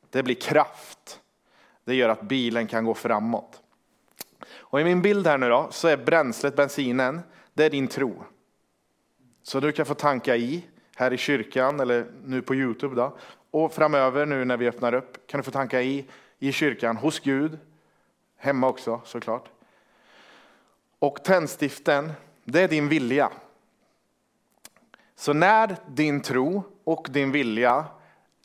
Det 0.09 0.23
blir 0.23 0.35
kraft. 0.35 1.21
Det 1.83 1.95
gör 1.95 2.09
att 2.09 2.21
bilen 2.21 2.67
kan 2.67 2.85
gå 2.85 2.93
framåt. 2.93 3.61
Och 4.49 4.81
i 4.81 4.83
min 4.83 5.01
bild 5.01 5.27
här 5.27 5.37
nu 5.37 5.49
då, 5.49 5.67
så 5.71 5.87
är 5.87 5.97
bränslet, 5.97 6.55
bensinen, 6.55 7.21
det 7.53 7.65
är 7.65 7.69
din 7.69 7.87
tro. 7.87 8.23
Så 9.43 9.59
du 9.59 9.71
kan 9.71 9.85
få 9.85 9.93
tanka 9.93 10.35
i 10.35 10.65
här 10.95 11.13
i 11.13 11.17
kyrkan 11.17 11.79
eller 11.79 12.05
nu 12.25 12.41
på 12.41 12.55
Youtube. 12.55 12.95
Då. 12.95 13.17
Och 13.51 13.73
framöver 13.73 14.25
nu 14.25 14.45
när 14.45 14.57
vi 14.57 14.67
öppnar 14.67 14.93
upp 14.93 15.27
kan 15.27 15.39
du 15.39 15.43
få 15.43 15.51
tanka 15.51 15.81
i 15.81 16.05
i 16.39 16.51
kyrkan, 16.51 16.97
hos 16.97 17.19
Gud, 17.19 17.59
hemma 18.37 18.67
också 18.67 19.01
såklart. 19.05 19.49
Och 20.99 21.23
tändstiften, 21.23 22.11
det 22.43 22.61
är 22.61 22.67
din 22.67 22.89
vilja. 22.89 23.31
Så 25.19 25.33
när 25.33 25.75
din 25.87 26.21
tro 26.21 26.63
och 26.83 27.07
din 27.11 27.31
vilja 27.31 27.85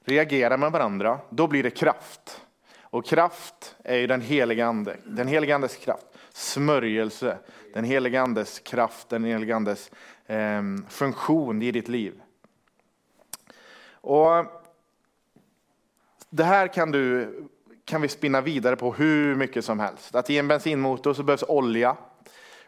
reagerar 0.04 0.56
med 0.56 0.72
varandra, 0.72 1.18
då 1.30 1.46
blir 1.46 1.62
det 1.62 1.70
kraft. 1.70 2.40
Och 2.80 3.06
kraft 3.06 3.76
är 3.84 3.96
ju 3.96 4.06
den 4.06 4.20
heliga 4.20 4.66
ande, 4.66 4.96
den 5.04 5.28
heliga 5.28 5.54
andes 5.54 5.76
kraft, 5.76 6.06
smörjelse, 6.32 7.38
den 7.74 7.84
heliga 7.84 8.22
andes 8.22 8.58
kraft, 8.58 9.08
den 9.08 9.24
heliga 9.24 9.56
andes 9.56 9.90
eh, 10.26 10.62
funktion 10.88 11.62
i 11.62 11.70
ditt 11.70 11.88
liv. 11.88 12.22
Och 13.90 14.46
det 16.30 16.44
här 16.44 16.68
kan, 16.68 16.90
du, 16.90 17.34
kan 17.84 18.00
vi 18.00 18.08
spinna 18.08 18.40
vidare 18.40 18.76
på 18.76 18.92
hur 18.92 19.34
mycket 19.34 19.64
som 19.64 19.80
helst. 19.80 20.14
Att 20.14 20.30
i 20.30 20.38
en 20.38 20.48
bensinmotor 20.48 21.14
så 21.14 21.22
behövs 21.22 21.44
olja. 21.48 21.96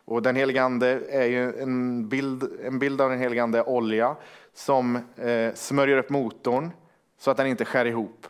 Och 0.05 0.23
den 0.23 0.37
helige 0.37 0.63
ande 0.63 1.01
är 1.09 1.27
ju 1.27 1.61
en 1.61 2.09
bild, 2.09 2.61
en 2.65 2.79
bild 2.79 3.01
av 3.01 3.11
den 3.11 3.19
helige 3.19 3.43
ande 3.43 3.63
olja 3.63 4.17
som 4.55 4.97
eh, 5.17 5.55
smörjer 5.55 5.97
upp 5.97 6.11
motorn 6.11 6.71
så 7.19 7.31
att 7.31 7.37
den 7.37 7.47
inte 7.47 7.65
skär 7.65 7.85
ihop. 7.85 8.27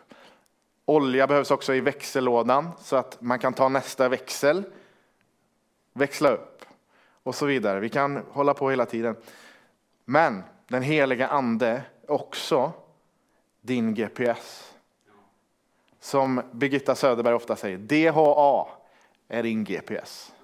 Olja 0.85 1.27
behövs 1.27 1.51
också 1.51 1.75
i 1.75 1.81
växellådan 1.81 2.71
så 2.81 2.97
att 2.97 3.21
man 3.21 3.39
kan 3.39 3.53
ta 3.53 3.69
nästa 3.69 4.09
växel, 4.09 4.65
växla 5.93 6.31
upp 6.31 6.65
och 7.23 7.35
så 7.35 7.47
vidare. 7.47 7.81
Vi 7.81 7.89
kan 7.89 8.23
hålla 8.31 8.55
på 8.55 8.71
hela 8.71 8.87
tiden. 8.87 9.17
Men 10.05 10.43
den 10.69 10.83
heliga 10.83 11.29
ande 11.29 11.69
är 11.69 12.11
också 12.11 12.73
din 13.61 13.95
GPS. 13.95 14.75
Som 16.01 16.43
Birgitta 16.53 16.95
Söderberg 16.95 17.35
ofta 17.35 17.57
säger, 17.57 17.79
DHA 17.79 18.69
är 19.29 19.43
din 19.43 19.65
GPS. 19.65 20.35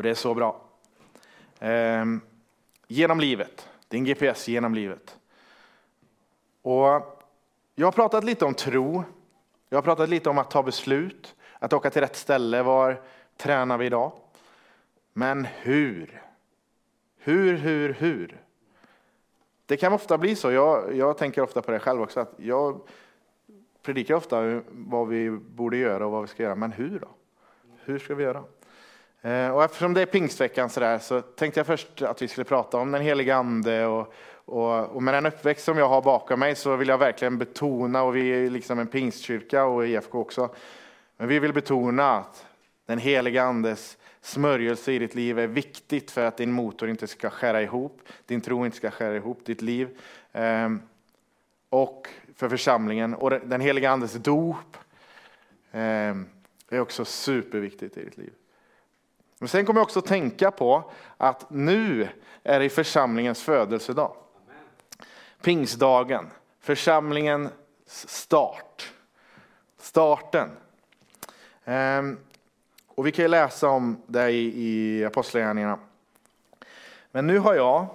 Och 0.00 0.04
det 0.04 0.10
är 0.10 0.14
så 0.14 0.34
bra. 0.34 0.60
Ehm, 1.58 2.20
genom 2.88 3.20
livet, 3.20 3.68
din 3.88 4.04
GPS 4.04 4.48
genom 4.48 4.74
livet. 4.74 5.18
Och 6.62 7.20
jag 7.74 7.86
har 7.86 7.92
pratat 7.92 8.24
lite 8.24 8.44
om 8.44 8.54
tro. 8.54 9.04
Jag 9.68 9.76
har 9.76 9.82
pratat 9.82 10.08
lite 10.08 10.30
om 10.30 10.38
att 10.38 10.50
ta 10.50 10.62
beslut, 10.62 11.36
att 11.58 11.72
åka 11.72 11.90
till 11.90 12.00
rätt 12.00 12.16
ställe. 12.16 12.62
Var 12.62 13.02
tränar 13.36 13.78
vi 13.78 13.86
idag? 13.86 14.12
Men 15.12 15.44
hur? 15.44 16.22
Hur, 17.18 17.56
hur, 17.56 17.92
hur? 17.92 18.40
Det 19.66 19.76
kan 19.76 19.92
ofta 19.92 20.18
bli 20.18 20.36
så. 20.36 20.50
Jag, 20.50 20.96
jag 20.96 21.18
tänker 21.18 21.42
ofta 21.42 21.62
på 21.62 21.70
det 21.70 21.78
själv 21.78 22.02
också. 22.02 22.20
Att 22.20 22.32
jag 22.36 22.80
predikar 23.82 24.14
ofta 24.14 24.62
vad 24.70 25.08
vi 25.08 25.30
borde 25.30 25.76
göra 25.76 26.06
och 26.06 26.12
vad 26.12 26.22
vi 26.22 26.28
ska 26.28 26.42
göra. 26.42 26.54
Men 26.54 26.72
hur 26.72 26.98
då? 26.98 27.08
Hur 27.84 27.98
ska 27.98 28.14
vi 28.14 28.24
göra? 28.24 28.44
Eh, 29.22 29.48
och 29.48 29.64
eftersom 29.64 29.94
det 29.94 30.02
är 30.02 30.06
pingstveckan 30.06 30.70
så, 30.70 30.80
där, 30.80 30.98
så 30.98 31.20
tänkte 31.20 31.60
jag 31.60 31.66
först 31.66 32.02
att 32.02 32.22
vi 32.22 32.28
skulle 32.28 32.44
prata 32.44 32.78
om 32.78 32.92
den 32.92 33.02
heliga 33.02 33.36
ande. 33.36 33.86
Och, 33.86 34.14
och, 34.44 34.88
och, 34.88 35.02
med 35.02 35.14
den 35.14 35.26
uppväxt 35.26 35.64
som 35.64 35.78
jag 35.78 35.88
har 35.88 36.02
bakom 36.02 36.40
mig 36.40 36.54
så 36.54 36.76
vill 36.76 36.88
jag 36.88 36.98
verkligen 36.98 37.38
betona, 37.38 38.02
och 38.02 38.16
vi 38.16 38.30
är 38.30 38.50
liksom 38.50 38.78
en 38.78 38.86
pingstkyrka 38.86 39.64
och 39.64 39.86
IFK 39.86 40.20
också, 40.20 40.54
men 41.16 41.28
vi 41.28 41.38
vill 41.38 41.52
betona 41.52 42.12
att 42.12 42.46
den 42.86 42.98
heliga 42.98 43.42
andes 43.42 43.98
smörjelse 44.20 44.92
i 44.92 44.98
ditt 44.98 45.14
liv 45.14 45.38
är 45.38 45.46
viktigt 45.46 46.10
för 46.10 46.24
att 46.24 46.36
din 46.36 46.52
motor 46.52 46.88
inte 46.88 47.06
ska 47.06 47.30
skära 47.30 47.62
ihop, 47.62 48.00
din 48.26 48.40
tro 48.40 48.64
inte 48.64 48.76
ska 48.76 48.90
skära 48.90 49.16
ihop 49.16 49.44
ditt 49.44 49.62
liv. 49.62 49.98
Ehm, 50.32 50.82
och 51.68 52.08
för 52.36 52.48
församlingen. 52.48 53.14
Och 53.14 53.30
den 53.30 53.60
heliga 53.60 53.90
andes 53.90 54.12
dop 54.12 54.76
ehm, 55.72 56.26
är 56.68 56.80
också 56.80 57.04
superviktigt 57.04 57.96
i 57.96 58.04
ditt 58.04 58.16
liv. 58.16 58.32
Men 59.40 59.48
sen 59.48 59.66
kommer 59.66 59.80
jag 59.80 59.84
också 59.84 60.00
tänka 60.00 60.50
på 60.50 60.90
att 61.16 61.50
nu 61.50 62.08
är 62.42 62.60
det 62.60 62.68
församlingens 62.68 63.42
födelsedag. 63.42 64.16
Pingsdagen, 65.42 66.30
församlingens 66.60 67.50
start. 67.86 68.92
Starten. 69.78 70.50
Ehm, 71.64 72.18
och 72.88 73.06
vi 73.06 73.12
kan 73.12 73.24
ju 73.24 73.28
läsa 73.28 73.68
om 73.68 74.02
det 74.06 74.30
i 74.30 75.04
Apostlagärningarna. 75.04 75.78
Men 77.10 77.26
nu 77.26 77.38
har 77.38 77.54
jag 77.54 77.86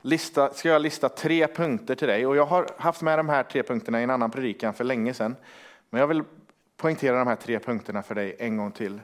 lista, 0.00 0.52
ska 0.52 0.68
jag 0.68 0.82
lista 0.82 1.08
tre 1.08 1.46
punkter 1.46 1.94
till 1.94 2.08
dig 2.08 2.26
och 2.26 2.36
jag 2.36 2.46
har 2.46 2.68
haft 2.76 3.02
med 3.02 3.18
de 3.18 3.28
här 3.28 3.42
tre 3.42 3.62
punkterna 3.62 4.00
i 4.00 4.04
en 4.04 4.10
annan 4.10 4.30
predikan 4.30 4.74
för 4.74 4.84
länge 4.84 5.14
sedan. 5.14 5.36
Men 5.90 6.00
jag 6.00 6.06
vill 6.06 6.22
poängtera 6.76 7.18
de 7.18 7.28
här 7.28 7.36
tre 7.36 7.58
punkterna 7.58 8.02
för 8.02 8.14
dig 8.14 8.36
en 8.38 8.56
gång 8.56 8.72
till. 8.72 9.00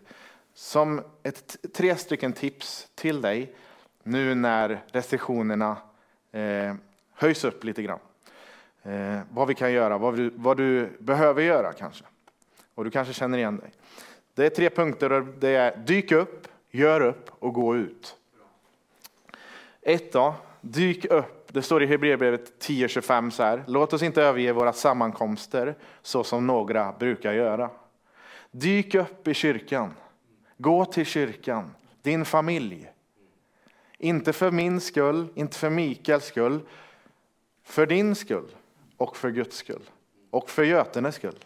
Som 0.60 1.02
ett, 1.22 1.56
tre 1.74 1.96
stycken 1.96 2.32
tips 2.32 2.88
till 2.94 3.20
dig 3.20 3.54
nu 4.02 4.34
när 4.34 4.84
restriktionerna 4.92 5.76
eh, 6.32 6.74
höjs 7.14 7.44
upp 7.44 7.64
lite 7.64 7.82
grann. 7.82 7.98
Eh, 8.82 9.20
vad 9.30 9.48
vi 9.48 9.54
kan 9.54 9.72
göra, 9.72 9.98
vad 9.98 10.16
du, 10.16 10.32
vad 10.36 10.56
du 10.56 10.88
behöver 10.98 11.42
göra 11.42 11.72
kanske. 11.72 12.04
Och 12.74 12.84
du 12.84 12.90
kanske 12.90 13.14
känner 13.14 13.38
igen 13.38 13.56
dig. 13.56 13.72
Det 14.34 14.46
är 14.46 14.50
tre 14.50 14.70
punkter. 14.70 15.12
Och 15.12 15.26
det 15.26 15.48
är 15.48 15.76
dyk 15.76 16.12
upp, 16.12 16.48
gör 16.70 17.00
upp 17.00 17.30
och 17.38 17.54
gå 17.54 17.76
ut. 17.76 18.16
Ett 19.82 20.12
då, 20.12 20.34
dyk 20.60 21.04
upp. 21.04 21.52
Det 21.52 21.62
står 21.62 21.82
i 21.82 21.86
Hebreerbrevet 21.86 22.64
10.25 22.66 23.30
så 23.30 23.42
här. 23.42 23.64
Låt 23.66 23.92
oss 23.92 24.02
inte 24.02 24.22
överge 24.22 24.52
våra 24.52 24.72
sammankomster 24.72 25.74
så 26.02 26.24
som 26.24 26.46
några 26.46 26.92
brukar 26.92 27.32
göra. 27.32 27.70
Dyk 28.50 28.94
upp 28.94 29.28
i 29.28 29.34
kyrkan. 29.34 29.94
Gå 30.60 30.84
till 30.84 31.06
kyrkan. 31.06 31.74
Din 32.02 32.24
familj. 32.24 32.90
Inte 33.98 34.32
för 34.32 34.50
min 34.50 34.80
skull, 34.80 35.28
inte 35.34 35.58
för 35.58 35.70
Mikaels 35.70 36.24
skull. 36.24 36.60
För 37.62 37.86
din 37.86 38.14
skull 38.14 38.48
och 38.96 39.16
för 39.16 39.30
Guds 39.30 39.56
skull. 39.56 39.90
Och 40.30 40.50
för 40.50 40.62
Götenes 40.62 41.14
skull. 41.14 41.44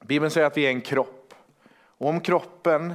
Bibeln 0.00 0.30
säger 0.30 0.46
att 0.46 0.56
vi 0.56 0.66
är 0.66 0.70
en 0.70 0.80
kropp. 0.80 1.34
Och 1.74 2.08
om 2.08 2.20
kroppen 2.20 2.94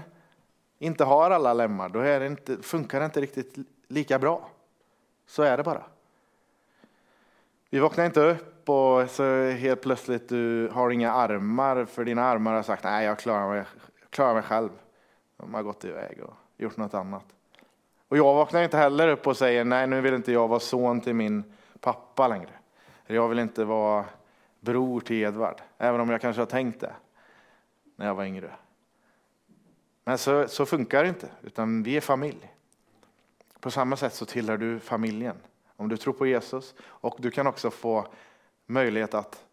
inte 0.79 1.03
har 1.03 1.31
alla 1.31 1.53
lemmar, 1.53 1.89
då 1.89 1.99
är 1.99 2.19
det 2.19 2.27
inte, 2.27 2.57
funkar 2.57 2.99
det 2.99 3.05
inte 3.05 3.21
riktigt 3.21 3.55
lika 3.87 4.19
bra. 4.19 4.49
Så 5.27 5.43
är 5.43 5.57
det 5.57 5.63
bara. 5.63 5.83
Vi 7.69 7.79
vaknar 7.79 8.05
inte 8.05 8.21
upp 8.21 8.69
och 8.69 9.09
så 9.09 9.49
helt 9.49 9.81
plötsligt 9.81 10.29
du 10.29 10.69
har 10.73 10.89
inga 10.89 11.11
armar 11.13 11.85
för 11.85 12.05
dina 12.05 12.23
armar 12.23 12.53
har 12.53 12.63
sagt 12.63 12.83
nej 12.83 13.05
jag 13.05 13.19
klarar 13.19 13.49
mig, 13.49 13.63
klarar 14.09 14.33
mig 14.33 14.43
själv. 14.43 14.69
De 15.37 15.53
har 15.53 15.63
gått 15.63 15.85
iväg 15.85 16.23
och 16.23 16.33
gjort 16.57 16.77
något 16.77 16.93
annat. 16.93 17.25
Och 18.07 18.17
jag 18.17 18.33
vaknar 18.33 18.63
inte 18.63 18.77
heller 18.77 19.07
upp 19.07 19.27
och 19.27 19.37
säger 19.37 19.63
nej 19.63 19.87
nu 19.87 20.01
vill 20.01 20.13
inte 20.13 20.31
jag 20.31 20.47
vara 20.47 20.59
son 20.59 21.01
till 21.01 21.13
min 21.13 21.43
pappa 21.79 22.27
längre. 22.27 22.51
Jag 23.07 23.29
vill 23.29 23.39
inte 23.39 23.65
vara 23.65 24.05
bror 24.59 24.99
till 24.99 25.15
Edvard, 25.15 25.61
även 25.77 26.01
om 26.01 26.09
jag 26.09 26.21
kanske 26.21 26.41
har 26.41 26.45
tänkt 26.45 26.79
det 26.79 26.93
när 27.95 28.05
jag 28.05 28.15
var 28.15 28.25
yngre. 28.25 28.51
Men 30.03 30.17
så, 30.17 30.47
så 30.47 30.65
funkar 30.65 31.03
det 31.03 31.09
inte, 31.09 31.29
utan 31.41 31.83
vi 31.83 31.97
är 31.97 32.01
familj. 32.01 32.53
På 33.59 33.71
samma 33.71 33.95
sätt 33.95 34.13
så 34.13 34.25
tillhör 34.25 34.57
du 34.57 34.79
familjen 34.79 35.35
om 35.75 35.89
du 35.89 35.97
tror 35.97 36.13
på 36.13 36.27
Jesus 36.27 36.75
och 36.81 37.15
du 37.19 37.31
kan 37.31 37.47
också 37.47 37.71
få 37.71 38.07
möjlighet 38.65 39.13
att 39.13 39.45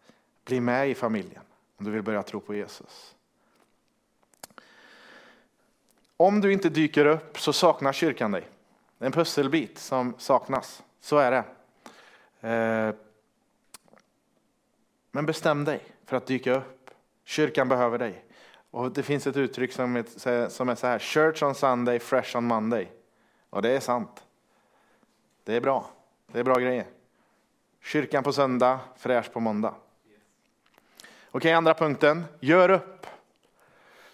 bli 0.44 0.60
med 0.60 0.90
i 0.90 0.94
familjen 0.94 1.42
om 1.76 1.84
du 1.84 1.90
vill 1.90 2.02
börja 2.02 2.22
tro 2.22 2.40
på 2.40 2.54
Jesus. 2.54 3.15
Om 6.16 6.40
du 6.40 6.52
inte 6.52 6.68
dyker 6.68 7.06
upp 7.06 7.38
så 7.38 7.52
saknar 7.52 7.92
kyrkan 7.92 8.32
dig. 8.32 8.48
Det 8.98 9.04
är 9.04 9.06
en 9.06 9.12
pusselbit 9.12 9.78
som 9.78 10.14
saknas. 10.18 10.82
Så 11.00 11.18
är 11.18 11.30
det. 11.30 11.44
Eh, 12.48 12.94
men 15.10 15.26
bestäm 15.26 15.64
dig 15.64 15.80
för 16.04 16.16
att 16.16 16.26
dyka 16.26 16.54
upp. 16.54 16.90
Kyrkan 17.24 17.68
behöver 17.68 17.98
dig. 17.98 18.24
Och 18.70 18.92
Det 18.92 19.02
finns 19.02 19.26
ett 19.26 19.36
uttryck 19.36 19.72
som 19.72 19.96
är, 19.96 20.48
som 20.48 20.68
är 20.68 20.74
så 20.74 20.86
här, 20.86 20.98
Church 20.98 21.42
on 21.42 21.54
Sunday, 21.54 21.98
fresh 21.98 22.36
on 22.36 22.44
Monday. 22.44 22.92
Och 23.50 23.62
det 23.62 23.70
är 23.70 23.80
sant. 23.80 24.24
Det 25.44 25.56
är 25.56 25.60
bra. 25.60 25.90
Det 26.32 26.38
är 26.38 26.44
bra 26.44 26.54
grejer. 26.54 26.86
Kyrkan 27.82 28.22
på 28.22 28.32
söndag, 28.32 28.80
fräsch 28.96 29.32
på 29.32 29.40
måndag. 29.40 29.74
Okej, 31.30 31.52
andra 31.52 31.74
punkten. 31.74 32.24
Gör 32.40 32.68
upp. 32.68 32.95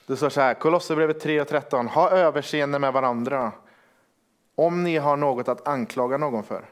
Det 0.06 0.16
står 0.16 0.28
så 0.28 0.40
här, 0.40 0.54
Kolosserbrevet 0.54 1.20
3 1.20 1.40
och 1.40 1.48
13. 1.48 1.88
Ha 1.88 2.10
överseende 2.10 2.78
med 2.78 2.92
varandra 2.92 3.52
om 4.54 4.84
ni 4.84 4.96
har 4.96 5.16
något 5.16 5.48
att 5.48 5.68
anklaga 5.68 6.16
någon 6.16 6.42
för. 6.42 6.64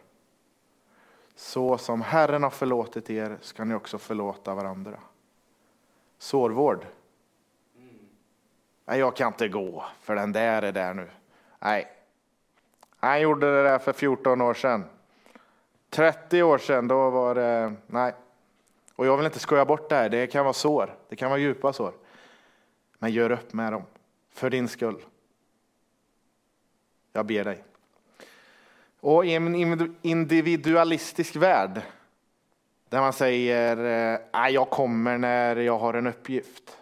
Så 1.36 1.78
som 1.78 2.02
Herren 2.02 2.42
har 2.42 2.50
förlåtit 2.50 3.10
er 3.10 3.38
ska 3.40 3.64
ni 3.64 3.74
också 3.74 3.98
förlåta 3.98 4.54
varandra. 4.54 4.98
Sårvård. 6.18 6.86
Nej, 8.84 8.98
jag 8.98 9.16
kan 9.16 9.26
inte 9.26 9.48
gå, 9.48 9.84
för 10.00 10.14
den 10.14 10.32
där 10.32 10.62
är 10.62 10.72
där 10.72 10.94
nu. 10.94 11.08
Nej, 11.58 11.88
han 12.96 13.20
gjorde 13.20 13.56
det 13.56 13.62
där 13.62 13.78
för 13.78 13.92
14 13.92 14.40
år 14.40 14.54
sedan. 14.54 14.84
30 15.90 16.42
år 16.42 16.58
sedan, 16.58 16.88
då 16.88 17.10
var 17.10 17.34
det, 17.34 17.72
nej. 17.86 18.14
Och 18.94 19.06
jag 19.06 19.16
vill 19.16 19.26
inte 19.26 19.38
skoja 19.38 19.64
bort 19.64 19.88
det 19.88 19.96
här, 19.96 20.08
det 20.08 20.26
kan 20.26 20.44
vara 20.44 20.52
sår, 20.52 20.96
det 21.08 21.16
kan 21.16 21.30
vara 21.30 21.40
djupa 21.40 21.72
sår. 21.72 21.92
Men 23.02 23.12
gör 23.12 23.30
upp 23.30 23.52
med 23.52 23.72
dem, 23.72 23.82
för 24.30 24.50
din 24.50 24.68
skull. 24.68 25.04
Jag 27.12 27.26
ber 27.26 27.44
dig. 27.44 27.64
Och 29.00 29.26
i 29.26 29.34
en 29.34 29.54
individualistisk 30.02 31.36
värld, 31.36 31.82
där 32.88 33.00
man 33.00 33.12
säger, 33.12 33.76
eh, 34.12 34.20
att 34.30 34.52
jag 34.52 34.70
kommer 34.70 35.18
när 35.18 35.56
jag 35.56 35.78
har 35.78 35.94
en 35.94 36.06
uppgift. 36.06 36.78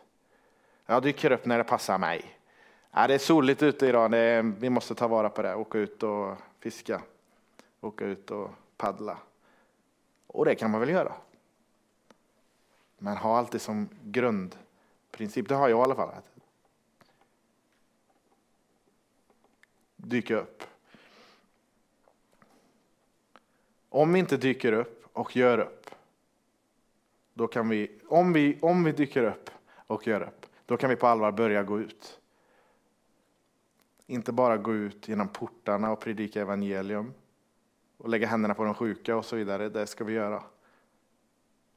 Jag 0.87 1.03
dyker 1.03 1.33
upp 1.33 1.47
när 1.47 1.59
det 1.59 1.65
passar 1.65 1.99
mig. 1.99 2.39
Ja, 2.91 3.07
det 3.07 3.15
är 3.15 3.19
soligt 3.19 3.63
ute 3.63 3.87
idag, 3.87 4.09
vi 4.43 4.71
måste 4.71 4.95
ta 4.95 5.09
vara 5.09 5.31
på 5.31 5.43
det. 5.43 5.55
Åka 5.55 5.79
ut 5.79 6.03
och 6.03 6.37
fiska, 6.61 7.03
åka 7.81 8.05
ut 8.05 8.31
och 8.31 8.51
paddla. 8.77 9.19
Och 10.27 10.45
det 10.45 10.55
kan 10.55 10.71
man 10.71 10.81
väl 10.81 10.89
göra. 10.89 11.13
Men 12.99 13.17
ha 13.17 13.39
alltid 13.39 13.61
som 13.61 13.89
grund, 14.03 14.57
princip, 15.19 15.49
det 15.49 15.55
har 15.55 15.69
jag 15.69 15.79
i 15.79 15.83
alla 15.83 15.95
fall. 15.95 16.15
Dyka 19.97 20.37
upp. 20.37 20.63
Om 23.89 24.13
vi 24.13 24.19
inte 24.19 24.37
dyker 24.37 24.73
upp 24.73 25.07
och 25.13 25.37
gör 25.37 25.59
upp, 25.59 25.91
då 27.35 27.47
kan 27.47 27.69
vi, 27.69 28.01
om 28.09 28.33
vi, 28.33 28.59
om 28.61 28.85
vi 28.85 28.93
dyker 28.93 29.25
upp 29.25 29.51
och 29.87 30.07
gör 30.07 30.21
upp, 30.21 30.47
då 30.67 30.77
kan 30.77 30.91
vi 30.91 30.97
på 30.97 31.07
allvar 31.07 31.33
börja 31.33 31.63
gå 31.63 31.81
ut. 31.81 32.21
Inte 34.07 34.33
bara 34.33 34.57
gå 34.57 34.75
ut 34.75 35.09
genom 35.09 35.29
portarna 35.29 35.93
och 35.93 36.01
predika 36.01 36.41
evangelium 36.41 37.15
och 37.97 38.09
lägga 38.09 38.27
händerna 38.27 38.55
på 38.55 38.65
de 38.65 38.75
sjuka 38.75 39.17
och 39.17 39.25
så 39.25 39.37
vidare. 39.37 39.69
Det 39.69 39.87
ska 39.87 40.05
vi 40.05 40.13
göra. 40.13 40.45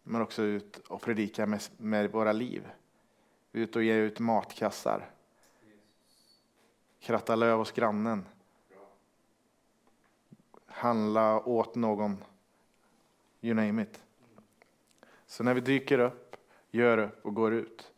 Men 0.04 0.22
också 0.22 0.42
ut 0.42 0.78
och 0.78 1.02
predika 1.02 1.46
med, 1.46 1.62
med 1.78 2.12
våra 2.12 2.32
liv. 2.32 2.68
Ut 3.52 3.76
och 3.76 3.84
ge 3.84 3.94
ut 3.94 4.20
matkassar. 4.20 5.10
Kratta 7.00 7.36
löv 7.36 7.58
hos 7.58 7.72
grannen. 7.72 8.26
Handla 10.66 11.40
åt 11.40 11.76
någon. 11.76 12.24
You 13.42 13.54
name 13.54 13.82
it. 13.82 14.04
Så 15.26 15.44
när 15.44 15.54
vi 15.54 15.62
dyker 15.62 16.00
upp, 16.00 16.36
gör 16.72 16.98
upp 16.98 17.26
och 17.26 17.36
går 17.36 17.54
ut, 17.54 17.92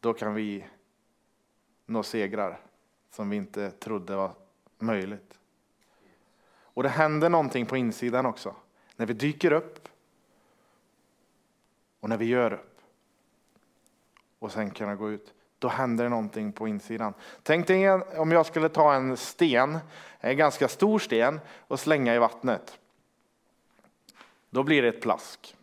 då 0.00 0.14
kan 0.14 0.34
vi 0.34 0.66
nå 1.86 2.02
segrar 2.02 2.60
som 3.10 3.30
vi 3.30 3.36
inte 3.36 3.70
trodde 3.70 4.16
var 4.16 4.34
möjligt. 4.78 5.38
Och 6.78 6.82
det 6.82 6.88
händer 6.88 7.28
någonting 7.28 7.66
på 7.66 7.76
insidan 7.76 8.26
också. 8.26 8.54
När 8.96 9.06
vi 9.06 9.14
dyker 9.14 9.52
upp 9.52 9.88
och 12.00 12.08
när 12.08 12.16
vi 12.16 12.24
gör 12.24 12.52
upp 12.52 12.77
och 14.38 14.52
sen 14.52 14.70
kunna 14.70 14.94
gå 14.94 15.10
ut, 15.10 15.34
då 15.58 15.68
händer 15.68 16.04
det 16.04 16.10
någonting 16.10 16.52
på 16.52 16.68
insidan. 16.68 17.14
Tänk 17.42 17.66
dig 17.66 17.90
om 17.90 18.32
jag 18.32 18.46
skulle 18.46 18.68
ta 18.68 18.94
en 18.94 19.16
sten, 19.16 19.78
en 20.20 20.36
ganska 20.36 20.68
stor 20.68 20.98
sten, 20.98 21.40
och 21.58 21.80
slänga 21.80 22.14
i 22.14 22.18
vattnet. 22.18 22.78
Då 24.50 24.62
blir 24.62 24.82
det 24.82 24.88
ett 24.88 25.02
plask. 25.02 25.56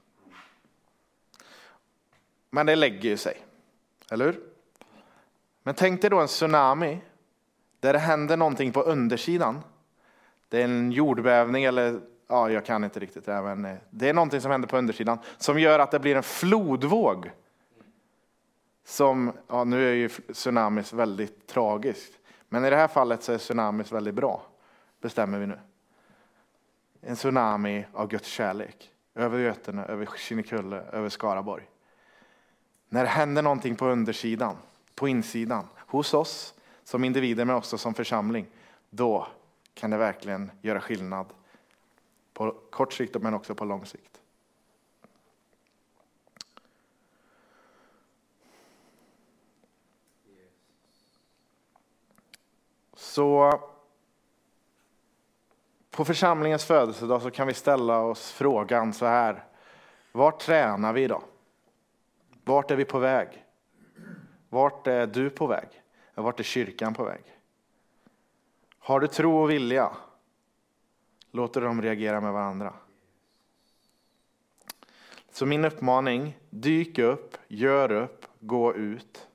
Men 2.49 2.65
det 2.65 2.75
lägger 2.75 3.09
ju 3.09 3.17
sig, 3.17 3.37
eller 4.11 4.25
hur? 4.25 4.39
Men 5.63 5.75
tänk 5.75 6.01
dig 6.01 6.09
då 6.09 6.19
en 6.19 6.27
tsunami 6.27 7.01
där 7.79 7.93
det 7.93 7.99
händer 7.99 8.37
någonting 8.37 8.71
på 8.71 8.81
undersidan. 8.81 9.61
Det 10.49 10.59
är 10.59 10.65
en 10.65 10.91
jordbävning 10.91 11.63
eller 11.63 12.01
ja, 12.27 12.49
jag 12.49 12.65
kan 12.65 12.83
inte 12.83 12.99
riktigt 12.99 13.25
det, 13.25 13.41
men 13.41 13.65
eh, 13.65 13.77
det 13.89 14.09
är 14.09 14.13
någonting 14.13 14.41
som 14.41 14.51
händer 14.51 14.67
på 14.67 14.77
undersidan 14.77 15.19
som 15.37 15.59
gör 15.59 15.79
att 15.79 15.91
det 15.91 15.99
blir 15.99 16.15
en 16.15 16.23
flodvåg. 16.23 17.31
Som, 18.85 19.31
ja, 19.47 19.63
nu 19.63 19.89
är 19.89 19.93
ju 19.93 20.09
tsunamis 20.09 20.93
väldigt 20.93 21.47
tragiskt, 21.47 22.19
men 22.49 22.65
i 22.65 22.69
det 22.69 22.75
här 22.75 22.87
fallet 22.87 23.23
så 23.23 23.33
är 23.33 23.37
tsunamis 23.37 23.91
väldigt 23.91 24.15
bra, 24.15 24.45
bestämmer 25.01 25.39
vi 25.39 25.47
nu. 25.47 25.59
En 27.01 27.15
tsunami 27.15 27.85
av 27.93 28.07
Guds 28.07 28.27
kärlek 28.27 28.91
över 29.15 29.39
Götene, 29.39 29.85
över 29.85 30.09
Kinnekulle, 30.17 30.81
över 30.81 31.09
Skaraborg. 31.09 31.69
När 32.89 33.03
det 33.03 33.09
händer 33.09 33.41
någonting 33.41 33.75
på 33.75 33.85
undersidan, 33.85 34.57
på 34.95 35.07
insidan, 35.07 35.67
hos 35.77 36.13
oss, 36.13 36.53
som 36.83 37.03
individer 37.03 37.45
men 37.45 37.55
också 37.55 37.77
som 37.77 37.93
församling, 37.93 38.47
då 38.89 39.27
kan 39.73 39.91
det 39.91 39.97
verkligen 39.97 40.51
göra 40.61 40.81
skillnad 40.81 41.25
på 42.33 42.55
kort 42.69 42.93
sikt 42.93 43.21
men 43.21 43.33
också 43.33 43.55
på 43.55 43.65
lång 43.65 43.85
sikt. 43.85 44.21
Så 53.15 53.59
på 55.91 56.05
församlingens 56.05 56.65
födelsedag 56.65 57.21
så 57.21 57.31
kan 57.31 57.47
vi 57.47 57.53
ställa 57.53 57.99
oss 57.99 58.31
frågan 58.31 58.93
så 58.93 59.05
här. 59.05 59.43
Vart 60.11 60.39
tränar 60.39 60.93
vi 60.93 61.03
idag? 61.03 61.23
Vart 62.43 62.71
är 62.71 62.75
vi 62.75 62.85
på 62.85 62.99
väg? 62.99 63.45
Vart 64.49 64.87
är 64.87 65.07
du 65.07 65.29
på 65.29 65.47
väg? 65.47 65.67
Vart 66.15 66.39
är 66.39 66.43
kyrkan 66.43 66.93
på 66.93 67.03
väg? 67.03 67.21
Har 68.79 68.99
du 68.99 69.07
tro 69.07 69.37
och 69.37 69.49
vilja? 69.49 69.91
Låter 71.31 71.61
dem 71.61 71.81
reagera 71.81 72.21
med 72.21 72.33
varandra. 72.33 72.73
Så 75.31 75.45
min 75.45 75.65
uppmaning, 75.65 76.37
dyk 76.49 76.99
upp, 76.99 77.37
gör 77.47 77.91
upp, 77.91 78.25
gå 78.39 78.75
ut. 78.75 79.27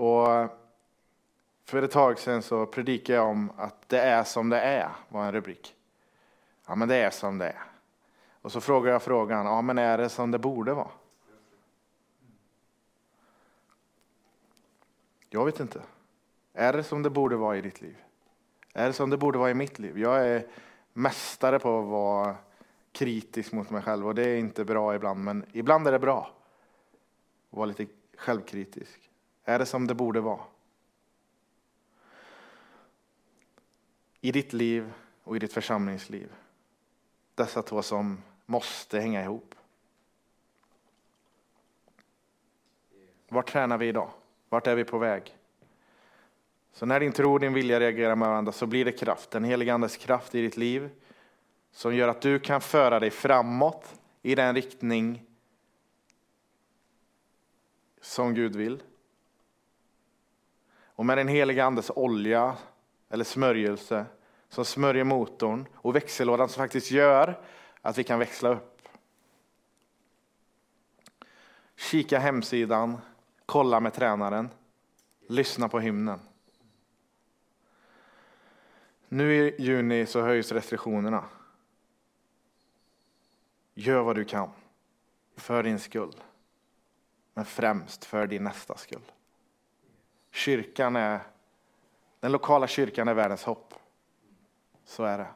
Och 0.00 0.48
för 1.64 1.82
ett 1.82 1.90
tag 1.90 2.18
sedan 2.18 2.42
så 2.42 2.66
predikade 2.66 3.18
jag 3.18 3.28
om 3.28 3.52
att 3.56 3.88
det 3.88 4.00
är 4.00 4.24
som 4.24 4.48
det 4.48 4.60
är, 4.60 4.90
var 5.08 5.24
en 5.24 5.32
rubrik. 5.32 5.74
Ja, 6.66 6.74
men 6.74 6.88
det 6.88 6.96
är 6.96 7.10
som 7.10 7.38
det 7.38 7.46
är. 7.46 7.62
Och 8.42 8.52
så 8.52 8.60
frågar 8.60 8.92
jag 8.92 9.02
frågan, 9.02 9.46
ja 9.46 9.62
men 9.62 9.78
är 9.78 9.98
det 9.98 10.08
som 10.08 10.30
det 10.30 10.38
borde 10.38 10.74
vara? 10.74 10.90
Jag 15.28 15.44
vet 15.44 15.60
inte. 15.60 15.82
Är 16.52 16.72
det 16.72 16.84
som 16.84 17.02
det 17.02 17.10
borde 17.10 17.36
vara 17.36 17.56
i 17.56 17.60
ditt 17.60 17.80
liv? 17.80 17.96
Är 18.72 18.86
det 18.86 18.92
som 18.92 19.10
det 19.10 19.16
borde 19.16 19.38
vara 19.38 19.50
i 19.50 19.54
mitt 19.54 19.78
liv? 19.78 19.98
Jag 19.98 20.28
är 20.28 20.46
mästare 20.92 21.58
på 21.58 21.78
att 21.78 21.86
vara 21.86 22.36
kritisk 22.92 23.52
mot 23.52 23.70
mig 23.70 23.82
själv 23.82 24.06
och 24.06 24.14
det 24.14 24.28
är 24.28 24.36
inte 24.36 24.64
bra 24.64 24.94
ibland, 24.94 25.24
men 25.24 25.44
ibland 25.52 25.86
är 25.88 25.92
det 25.92 25.98
bra 25.98 26.34
att 27.50 27.56
vara 27.56 27.66
lite 27.66 27.86
självkritisk. 28.16 29.09
Är 29.50 29.58
det 29.58 29.66
som 29.66 29.86
det 29.86 29.94
borde 29.94 30.20
vara? 30.20 30.40
I 34.20 34.32
ditt 34.32 34.52
liv 34.52 34.92
och 35.24 35.36
i 35.36 35.38
ditt 35.38 35.52
församlingsliv. 35.52 36.32
Dessa 37.34 37.62
två 37.62 37.82
som 37.82 38.22
måste 38.46 39.00
hänga 39.00 39.22
ihop. 39.22 39.54
Var 43.28 43.42
tränar 43.42 43.78
vi 43.78 43.88
idag? 43.88 44.10
Vart 44.48 44.66
är 44.66 44.74
vi 44.74 44.84
på 44.84 44.98
väg? 44.98 45.36
Så 46.72 46.86
när 46.86 47.00
din 47.00 47.12
tro 47.12 47.32
och 47.32 47.40
din 47.40 47.52
vilja 47.52 47.80
reagerar 47.80 48.16
med 48.16 48.28
varandra 48.28 48.52
så 48.52 48.66
blir 48.66 48.84
det 48.84 48.92
kraft, 48.92 49.30
den 49.30 49.44
helige 49.44 49.74
Andes 49.74 49.96
kraft 49.96 50.34
i 50.34 50.42
ditt 50.42 50.56
liv 50.56 50.90
som 51.70 51.94
gör 51.94 52.08
att 52.08 52.20
du 52.20 52.38
kan 52.38 52.60
föra 52.60 53.00
dig 53.00 53.10
framåt 53.10 54.00
i 54.22 54.34
den 54.34 54.54
riktning 54.54 55.22
som 58.00 58.34
Gud 58.34 58.56
vill. 58.56 58.82
Och 61.00 61.06
med 61.06 61.18
den 61.18 61.28
heliga 61.28 61.64
Andes 61.64 61.90
olja 61.90 62.56
eller 63.08 63.24
smörjelse 63.24 64.06
som 64.48 64.64
smörjer 64.64 65.04
motorn 65.04 65.66
och 65.74 65.96
växellådan 65.96 66.48
som 66.48 66.62
faktiskt 66.62 66.90
gör 66.90 67.40
att 67.80 67.98
vi 67.98 68.04
kan 68.04 68.18
växla 68.18 68.48
upp. 68.48 68.88
Kika 71.76 72.18
hemsidan, 72.18 72.98
kolla 73.46 73.80
med 73.80 73.94
tränaren, 73.94 74.48
lyssna 75.28 75.68
på 75.68 75.80
hymnen. 75.80 76.20
Nu 79.08 79.34
i 79.34 79.62
juni 79.62 80.06
så 80.06 80.20
höjs 80.20 80.52
restriktionerna. 80.52 81.24
Gör 83.74 84.02
vad 84.02 84.16
du 84.16 84.24
kan 84.24 84.50
för 85.36 85.62
din 85.62 85.78
skull, 85.78 86.14
men 87.34 87.44
främst 87.44 88.04
för 88.04 88.26
din 88.26 88.44
nästa 88.44 88.76
skull. 88.76 89.12
Kyrkan 90.30 90.96
är, 90.96 91.20
den 92.20 92.32
lokala 92.32 92.66
kyrkan 92.66 93.08
är 93.08 93.14
världens 93.14 93.44
hopp. 93.44 93.74
Så 94.84 95.04
är 95.04 95.18
det. 95.18 95.28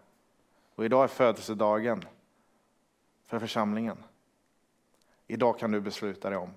Och 0.75 0.85
idag 0.85 1.05
är 1.05 1.09
födelsedagen 1.09 2.05
för 3.27 3.39
församlingen. 3.39 3.97
Idag 5.27 5.59
kan 5.59 5.73
du 5.73 5.81
besluta 5.81 6.31
dig 6.31 6.39
om 6.39 6.51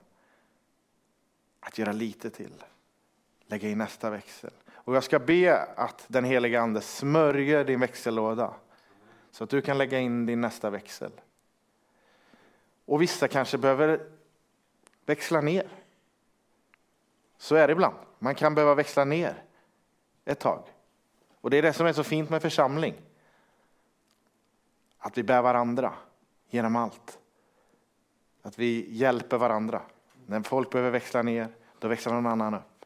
att 1.59 1.77
göra 1.77 1.91
lite 1.91 2.29
till, 2.29 2.63
lägga 3.47 3.69
i 3.69 3.75
nästa 3.75 4.09
växel. 4.09 4.51
Och 4.73 4.95
jag 4.95 5.03
ska 5.03 5.19
be 5.19 5.63
att 5.63 6.05
den 6.07 6.25
heliga 6.25 6.61
ande 6.61 6.81
smörjer 6.81 7.63
din 7.63 7.79
växellåda 7.79 8.53
så 9.31 9.43
att 9.43 9.49
du 9.49 9.61
kan 9.61 9.77
lägga 9.77 9.99
in 9.99 10.25
din 10.25 10.41
nästa 10.41 10.69
växel. 10.69 11.11
Och 12.85 13.01
vissa 13.01 13.27
kanske 13.27 13.57
behöver 13.57 14.09
växla 15.05 15.41
ner. 15.41 15.67
Så 17.37 17.55
är 17.55 17.67
det 17.67 17.71
ibland. 17.71 17.95
Man 18.19 18.35
kan 18.35 18.55
behöva 18.55 18.75
växla 18.75 19.05
ner 19.05 19.43
ett 20.25 20.39
tag. 20.39 20.63
Och 21.41 21.49
det 21.49 21.57
är 21.57 21.61
det 21.61 21.73
som 21.73 21.85
är 21.85 21.93
så 21.93 22.03
fint 22.03 22.29
med 22.29 22.41
församling. 22.41 22.95
Att 24.97 25.17
vi 25.17 25.23
bär 25.23 25.41
varandra 25.41 25.93
genom 26.49 26.75
allt. 26.75 27.19
Att 28.41 28.59
vi 28.59 28.87
hjälper 28.89 29.37
varandra. 29.37 29.81
När 30.25 30.41
folk 30.41 30.71
behöver 30.71 30.91
växla 30.91 31.21
ner, 31.21 31.47
då 31.79 31.87
växlar 31.87 32.13
någon 32.13 32.25
annan 32.25 32.53
upp. 32.53 32.85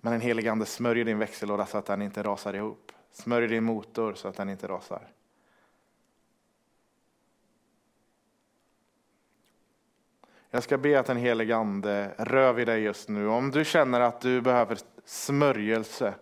Men 0.00 0.12
den 0.12 0.20
helige 0.20 0.52
Ande 0.52 0.66
smörjer 0.66 1.04
din 1.04 1.18
växellåda 1.18 1.66
så 1.66 1.78
att 1.78 1.86
den 1.86 2.02
inte 2.02 2.22
rasar 2.22 2.54
ihop. 2.54 2.92
Smörjer 3.12 3.48
din 3.48 3.64
motor 3.64 4.14
så 4.14 4.28
att 4.28 4.36
den 4.36 4.48
inte 4.48 4.68
rasar. 4.68 5.08
Jag 10.50 10.62
ska 10.62 10.78
be 10.78 11.00
att 11.00 11.06
den 11.06 11.16
helige 11.16 11.56
Ande 11.56 12.14
rör 12.18 12.52
vid 12.52 12.66
dig 12.66 12.82
just 12.82 13.08
nu. 13.08 13.28
Om 13.28 13.50
du 13.50 13.64
känner 13.64 14.00
att 14.00 14.20
du 14.20 14.40
behöver 14.40 14.78
smörjelse, 15.04 16.14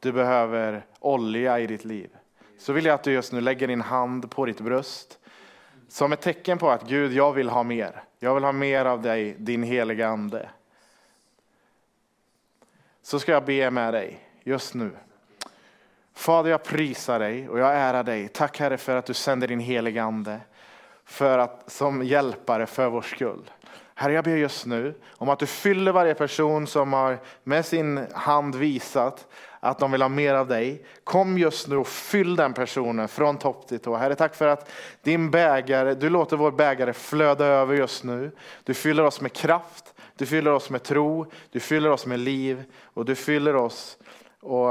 du 0.00 0.12
behöver 0.12 0.86
olja 0.98 1.60
i 1.60 1.66
ditt 1.66 1.84
liv, 1.84 2.10
så 2.58 2.72
vill 2.72 2.84
jag 2.84 2.94
att 2.94 3.02
du 3.02 3.12
just 3.12 3.32
nu 3.32 3.40
lägger 3.40 3.68
din 3.68 3.80
hand 3.80 4.30
på 4.30 4.46
ditt 4.46 4.60
bröst 4.60 5.18
som 5.88 6.12
ett 6.12 6.20
tecken 6.20 6.58
på 6.58 6.70
att 6.70 6.88
Gud, 6.88 7.12
jag 7.12 7.32
vill 7.32 7.48
ha 7.48 7.62
mer. 7.62 8.02
Jag 8.18 8.34
vill 8.34 8.44
ha 8.44 8.52
mer 8.52 8.84
av 8.84 9.02
dig, 9.02 9.36
din 9.38 9.62
heliga 9.62 10.08
Ande. 10.08 10.50
Så 13.02 13.18
ska 13.18 13.32
jag 13.32 13.44
be 13.44 13.70
med 13.70 13.94
dig 13.94 14.20
just 14.42 14.74
nu. 14.74 14.90
Fader, 16.14 16.50
jag 16.50 16.62
prisar 16.62 17.18
dig 17.18 17.48
och 17.48 17.58
jag 17.58 17.76
ärar 17.76 18.02
dig. 18.02 18.28
Tack 18.28 18.58
Herre 18.58 18.78
för 18.78 18.96
att 18.96 19.06
du 19.06 19.14
sänder 19.14 19.48
din 19.48 19.60
heliga 19.60 20.02
Ande 20.02 20.40
för 21.06 21.38
att, 21.38 21.64
som 21.66 22.02
hjälpare 22.04 22.66
för 22.66 22.88
vår 22.88 23.02
skull. 23.02 23.50
Herre, 23.94 24.12
jag 24.12 24.24
ber 24.24 24.36
just 24.36 24.66
nu 24.66 24.94
om 25.10 25.28
att 25.28 25.38
du 25.38 25.46
fyller 25.46 25.92
varje 25.92 26.14
person 26.14 26.66
som 26.66 26.92
har 26.92 27.18
med 27.42 27.66
sin 27.66 28.06
hand 28.12 28.54
visat 28.54 29.26
att 29.60 29.78
de 29.78 29.92
vill 29.92 30.02
ha 30.02 30.08
mer 30.08 30.34
av 30.34 30.48
dig. 30.48 30.86
Kom 31.04 31.38
just 31.38 31.68
nu 31.68 31.76
och 31.76 31.88
fyll 31.88 32.36
den 32.36 32.54
personen 32.54 33.08
från 33.08 33.38
topp 33.38 33.68
till 33.68 33.78
tå. 33.78 33.96
Herre, 33.96 34.14
tack 34.14 34.34
för 34.34 34.48
att 34.48 34.70
din 35.02 35.30
bägare, 35.30 35.94
du 35.94 36.10
låter 36.10 36.36
vår 36.36 36.50
bägare 36.50 36.92
flöda 36.92 37.44
över 37.44 37.74
just 37.74 38.04
nu. 38.04 38.30
Du 38.64 38.74
fyller 38.74 39.02
oss 39.04 39.20
med 39.20 39.32
kraft, 39.32 39.94
du 40.16 40.26
fyller 40.26 40.52
oss 40.52 40.70
med 40.70 40.82
tro, 40.82 41.26
du 41.50 41.60
fyller 41.60 41.90
oss 41.90 42.06
med 42.06 42.18
liv 42.18 42.64
och 42.82 43.04
du 43.04 43.14
fyller 43.14 43.56
oss 43.56 43.98
och 44.40 44.70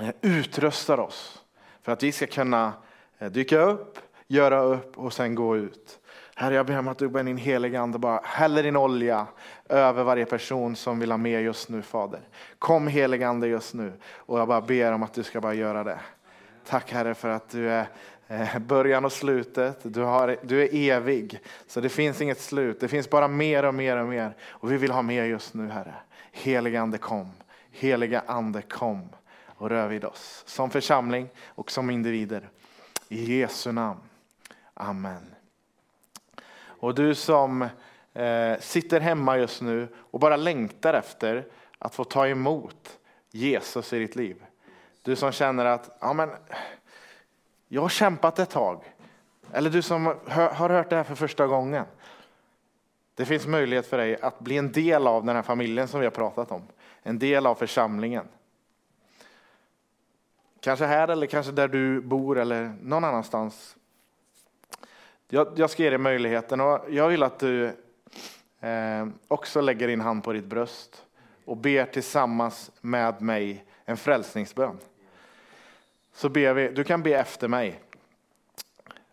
eh, 0.00 0.10
utrustar 0.20 1.00
oss 1.00 1.42
för 1.82 1.92
att 1.92 2.02
vi 2.02 2.12
ska 2.12 2.26
kunna 2.26 2.72
eh, 3.18 3.30
dyka 3.30 3.60
upp, 3.60 3.98
göra 4.28 4.60
upp 4.60 4.98
och 4.98 5.12
sen 5.12 5.34
gå 5.34 5.56
ut. 5.56 5.98
Herre, 6.34 6.54
jag 6.54 6.66
ber 6.66 6.78
om 6.78 6.88
att 6.88 6.98
du 6.98 7.08
med 7.08 7.26
din 7.26 7.36
heliga 7.36 7.80
Ande 7.80 7.98
bara 7.98 8.20
häller 8.24 8.62
din 8.62 8.76
olja 8.76 9.26
över 9.68 10.04
varje 10.04 10.24
person 10.24 10.76
som 10.76 10.98
vill 10.98 11.10
ha 11.10 11.18
med 11.18 11.42
just 11.42 11.68
nu, 11.68 11.82
Fader. 11.82 12.20
Kom 12.58 12.86
heliga 12.86 13.28
Ande 13.28 13.48
just 13.48 13.74
nu 13.74 13.92
och 14.16 14.38
jag 14.38 14.48
bara 14.48 14.60
ber 14.60 14.92
om 14.92 15.02
att 15.02 15.12
du 15.12 15.22
ska 15.22 15.40
bara 15.40 15.54
göra 15.54 15.84
det. 15.84 16.00
Tack 16.66 16.92
Herre 16.92 17.14
för 17.14 17.28
att 17.28 17.48
du 17.48 17.70
är 17.70 17.88
eh, 18.28 18.58
början 18.58 19.04
och 19.04 19.12
slutet. 19.12 19.78
Du, 19.82 20.02
har, 20.02 20.36
du 20.42 20.62
är 20.62 20.74
evig, 20.74 21.40
så 21.66 21.80
det 21.80 21.88
finns 21.88 22.20
inget 22.20 22.40
slut. 22.40 22.80
Det 22.80 22.88
finns 22.88 23.10
bara 23.10 23.28
mer 23.28 23.64
och 23.64 23.74
mer 23.74 23.96
och 23.96 24.08
mer. 24.08 24.36
Och 24.48 24.72
vi 24.72 24.76
vill 24.76 24.90
ha 24.90 25.02
mer 25.02 25.24
just 25.24 25.54
nu, 25.54 25.68
Herre. 25.68 25.94
Heliga 26.32 26.80
Ande 26.80 26.98
kom. 26.98 27.30
Heliga 27.70 28.22
Ande 28.26 28.62
kom 28.62 29.08
och 29.46 29.70
rör 29.70 29.88
vid 29.88 30.04
oss. 30.04 30.42
Som 30.46 30.70
församling 30.70 31.28
och 31.46 31.70
som 31.70 31.90
individer. 31.90 32.48
I 33.08 33.38
Jesu 33.38 33.72
namn. 33.72 34.07
Amen. 34.80 35.34
Och 36.60 36.94
du 36.94 37.14
som 37.14 37.62
eh, 38.14 38.58
sitter 38.60 39.00
hemma 39.00 39.38
just 39.38 39.62
nu 39.62 39.88
och 39.96 40.20
bara 40.20 40.36
längtar 40.36 40.94
efter 40.94 41.46
att 41.78 41.94
få 41.94 42.04
ta 42.04 42.26
emot 42.28 42.98
Jesus 43.30 43.92
i 43.92 43.98
ditt 43.98 44.16
liv. 44.16 44.44
Du 45.02 45.16
som 45.16 45.32
känner 45.32 45.64
att 45.64 45.96
ja, 46.00 46.12
men, 46.12 46.30
jag 47.68 47.82
har 47.82 47.88
kämpat 47.88 48.38
ett 48.38 48.50
tag. 48.50 48.94
Eller 49.52 49.70
du 49.70 49.82
som 49.82 50.06
har 50.06 50.68
hört 50.68 50.90
det 50.90 50.96
här 50.96 51.04
för 51.04 51.14
första 51.14 51.46
gången. 51.46 51.84
Det 53.14 53.24
finns 53.24 53.46
möjlighet 53.46 53.86
för 53.86 53.98
dig 53.98 54.20
att 54.20 54.38
bli 54.38 54.56
en 54.56 54.72
del 54.72 55.06
av 55.06 55.24
den 55.24 55.36
här 55.36 55.42
familjen 55.42 55.88
som 55.88 56.00
vi 56.00 56.06
har 56.06 56.10
pratat 56.10 56.52
om. 56.52 56.62
En 57.02 57.18
del 57.18 57.46
av 57.46 57.54
församlingen. 57.54 58.28
Kanske 60.60 60.84
här 60.84 61.08
eller 61.08 61.26
kanske 61.26 61.52
där 61.52 61.68
du 61.68 62.00
bor 62.00 62.38
eller 62.38 62.76
någon 62.82 63.04
annanstans 63.04 63.77
jag, 65.28 65.58
jag 65.58 65.70
ska 65.70 65.82
ge 65.82 65.90
dig 65.90 65.98
möjligheten 65.98 66.60
och 66.60 66.84
jag 66.88 67.08
vill 67.08 67.22
att 67.22 67.38
du 67.38 67.64
eh, 68.60 69.08
också 69.28 69.60
lägger 69.60 69.88
din 69.88 70.00
hand 70.00 70.24
på 70.24 70.32
ditt 70.32 70.44
bröst 70.44 71.04
och 71.44 71.56
ber 71.56 71.84
tillsammans 71.84 72.70
med 72.80 73.22
mig 73.22 73.64
en 73.84 73.96
frälsningsbön. 73.96 74.78
Så 76.12 76.28
ber 76.28 76.54
vi, 76.54 76.68
du 76.68 76.84
kan 76.84 77.02
be 77.02 77.10
efter 77.10 77.48
mig. 77.48 77.80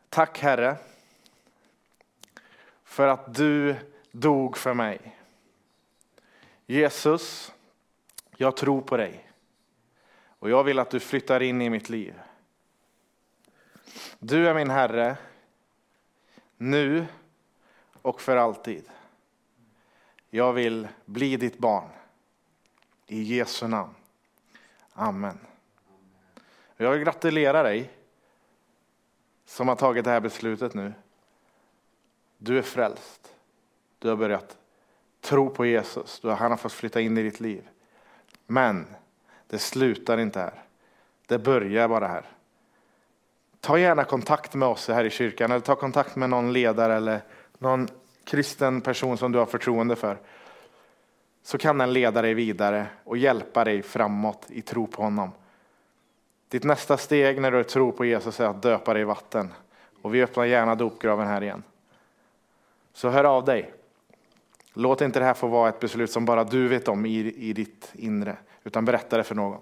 Tack 0.09 0.39
Herre 0.39 0.75
för 2.83 3.07
att 3.07 3.35
du 3.35 3.75
dog 4.11 4.57
för 4.57 4.73
mig. 4.73 5.17
Jesus, 6.65 7.53
jag 8.37 8.57
tror 8.57 8.81
på 8.81 8.97
dig 8.97 9.29
och 10.39 10.49
jag 10.49 10.63
vill 10.63 10.79
att 10.79 10.89
du 10.89 10.99
flyttar 10.99 11.41
in 11.41 11.61
i 11.61 11.69
mitt 11.69 11.89
liv. 11.89 12.13
Du 14.19 14.47
är 14.47 14.53
min 14.53 14.69
Herre 14.69 15.17
nu 16.57 17.05
och 18.01 18.21
för 18.21 18.37
alltid. 18.37 18.83
Jag 20.29 20.53
vill 20.53 20.87
bli 21.05 21.37
ditt 21.37 21.57
barn. 21.57 21.89
I 23.07 23.21
Jesu 23.21 23.67
namn. 23.67 23.95
Amen. 24.93 25.39
Jag 26.77 26.91
vill 26.91 27.03
gratulera 27.03 27.63
dig 27.63 27.91
som 29.45 29.67
har 29.67 29.75
tagit 29.75 30.05
det 30.05 30.11
här 30.11 30.19
beslutet 30.19 30.73
nu. 30.73 30.93
Du 32.37 32.57
är 32.57 32.61
frälst. 32.61 33.35
Du 33.99 34.09
har 34.09 34.15
börjat 34.15 34.57
tro 35.21 35.49
på 35.49 35.65
Jesus. 35.65 36.21
Han 36.23 36.51
har 36.51 36.57
fått 36.57 36.73
flytta 36.73 37.01
in 37.01 37.17
i 37.17 37.23
ditt 37.23 37.39
liv. 37.39 37.69
Men 38.47 38.87
det 39.47 39.59
slutar 39.59 40.17
inte 40.17 40.39
här. 40.39 40.63
Det 41.25 41.39
börjar 41.39 41.87
bara 41.87 42.07
här 42.07 42.25
ta 43.65 43.79
gärna 43.79 44.03
kontakt 44.03 44.53
med 44.53 44.67
oss 44.67 44.87
här 44.87 45.03
i 45.03 45.09
kyrkan 45.09 45.51
eller 45.51 45.61
ta 45.61 45.75
kontakt 45.75 46.15
med 46.15 46.29
någon 46.29 46.53
ledare 46.53 46.95
eller 46.95 47.21
någon 47.57 47.87
kristen 48.23 48.81
person 48.81 49.17
som 49.17 49.31
du 49.31 49.39
har 49.39 49.45
förtroende 49.45 49.95
för. 49.95 50.17
Så 51.43 51.57
kan 51.57 51.77
den 51.77 51.93
leda 51.93 52.21
dig 52.21 52.33
vidare 52.33 52.87
och 53.03 53.17
hjälpa 53.17 53.63
dig 53.63 53.81
framåt 53.81 54.45
i 54.49 54.61
tro 54.61 54.87
på 54.87 55.03
honom. 55.03 55.31
Ditt 56.49 56.63
nästa 56.63 56.97
steg 56.97 57.41
när 57.41 57.51
du 57.51 57.63
tror 57.63 57.91
på 57.91 58.05
Jesus 58.05 58.39
är 58.39 58.45
att 58.45 58.61
döpa 58.61 58.93
dig 58.93 59.01
i 59.01 59.05
vatten. 59.05 59.53
Och 60.01 60.15
vi 60.15 60.23
öppnar 60.23 60.45
gärna 60.45 60.75
dopgraven 60.75 61.27
här 61.27 61.43
igen. 61.43 61.63
Så 62.93 63.09
hör 63.09 63.23
av 63.23 63.45
dig. 63.45 63.73
Låt 64.73 65.01
inte 65.01 65.19
det 65.19 65.25
här 65.25 65.33
få 65.33 65.47
vara 65.47 65.69
ett 65.69 65.79
beslut 65.79 66.11
som 66.11 66.25
bara 66.25 66.43
du 66.43 66.67
vet 66.67 66.87
om 66.87 67.05
i, 67.05 67.19
i 67.19 67.53
ditt 67.53 67.91
inre, 67.93 68.37
utan 68.63 68.85
berätta 68.85 69.17
det 69.17 69.23
för 69.23 69.35
någon. 69.35 69.61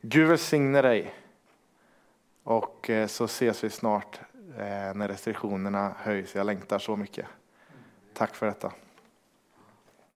Gud 0.00 0.28
välsigne 0.28 0.82
dig. 0.82 1.14
Och 2.44 2.90
eh, 2.90 3.06
så 3.06 3.24
ses 3.24 3.64
vi 3.64 3.70
snart 3.70 4.20
eh, 4.58 4.94
när 4.94 5.08
restriktionerna 5.08 5.94
höjs. 5.98 6.34
Jag 6.34 6.46
längtar 6.46 6.78
så 6.78 6.96
mycket. 6.96 7.26
Tack 8.12 8.34
för 8.34 8.46
detta. 8.46 8.72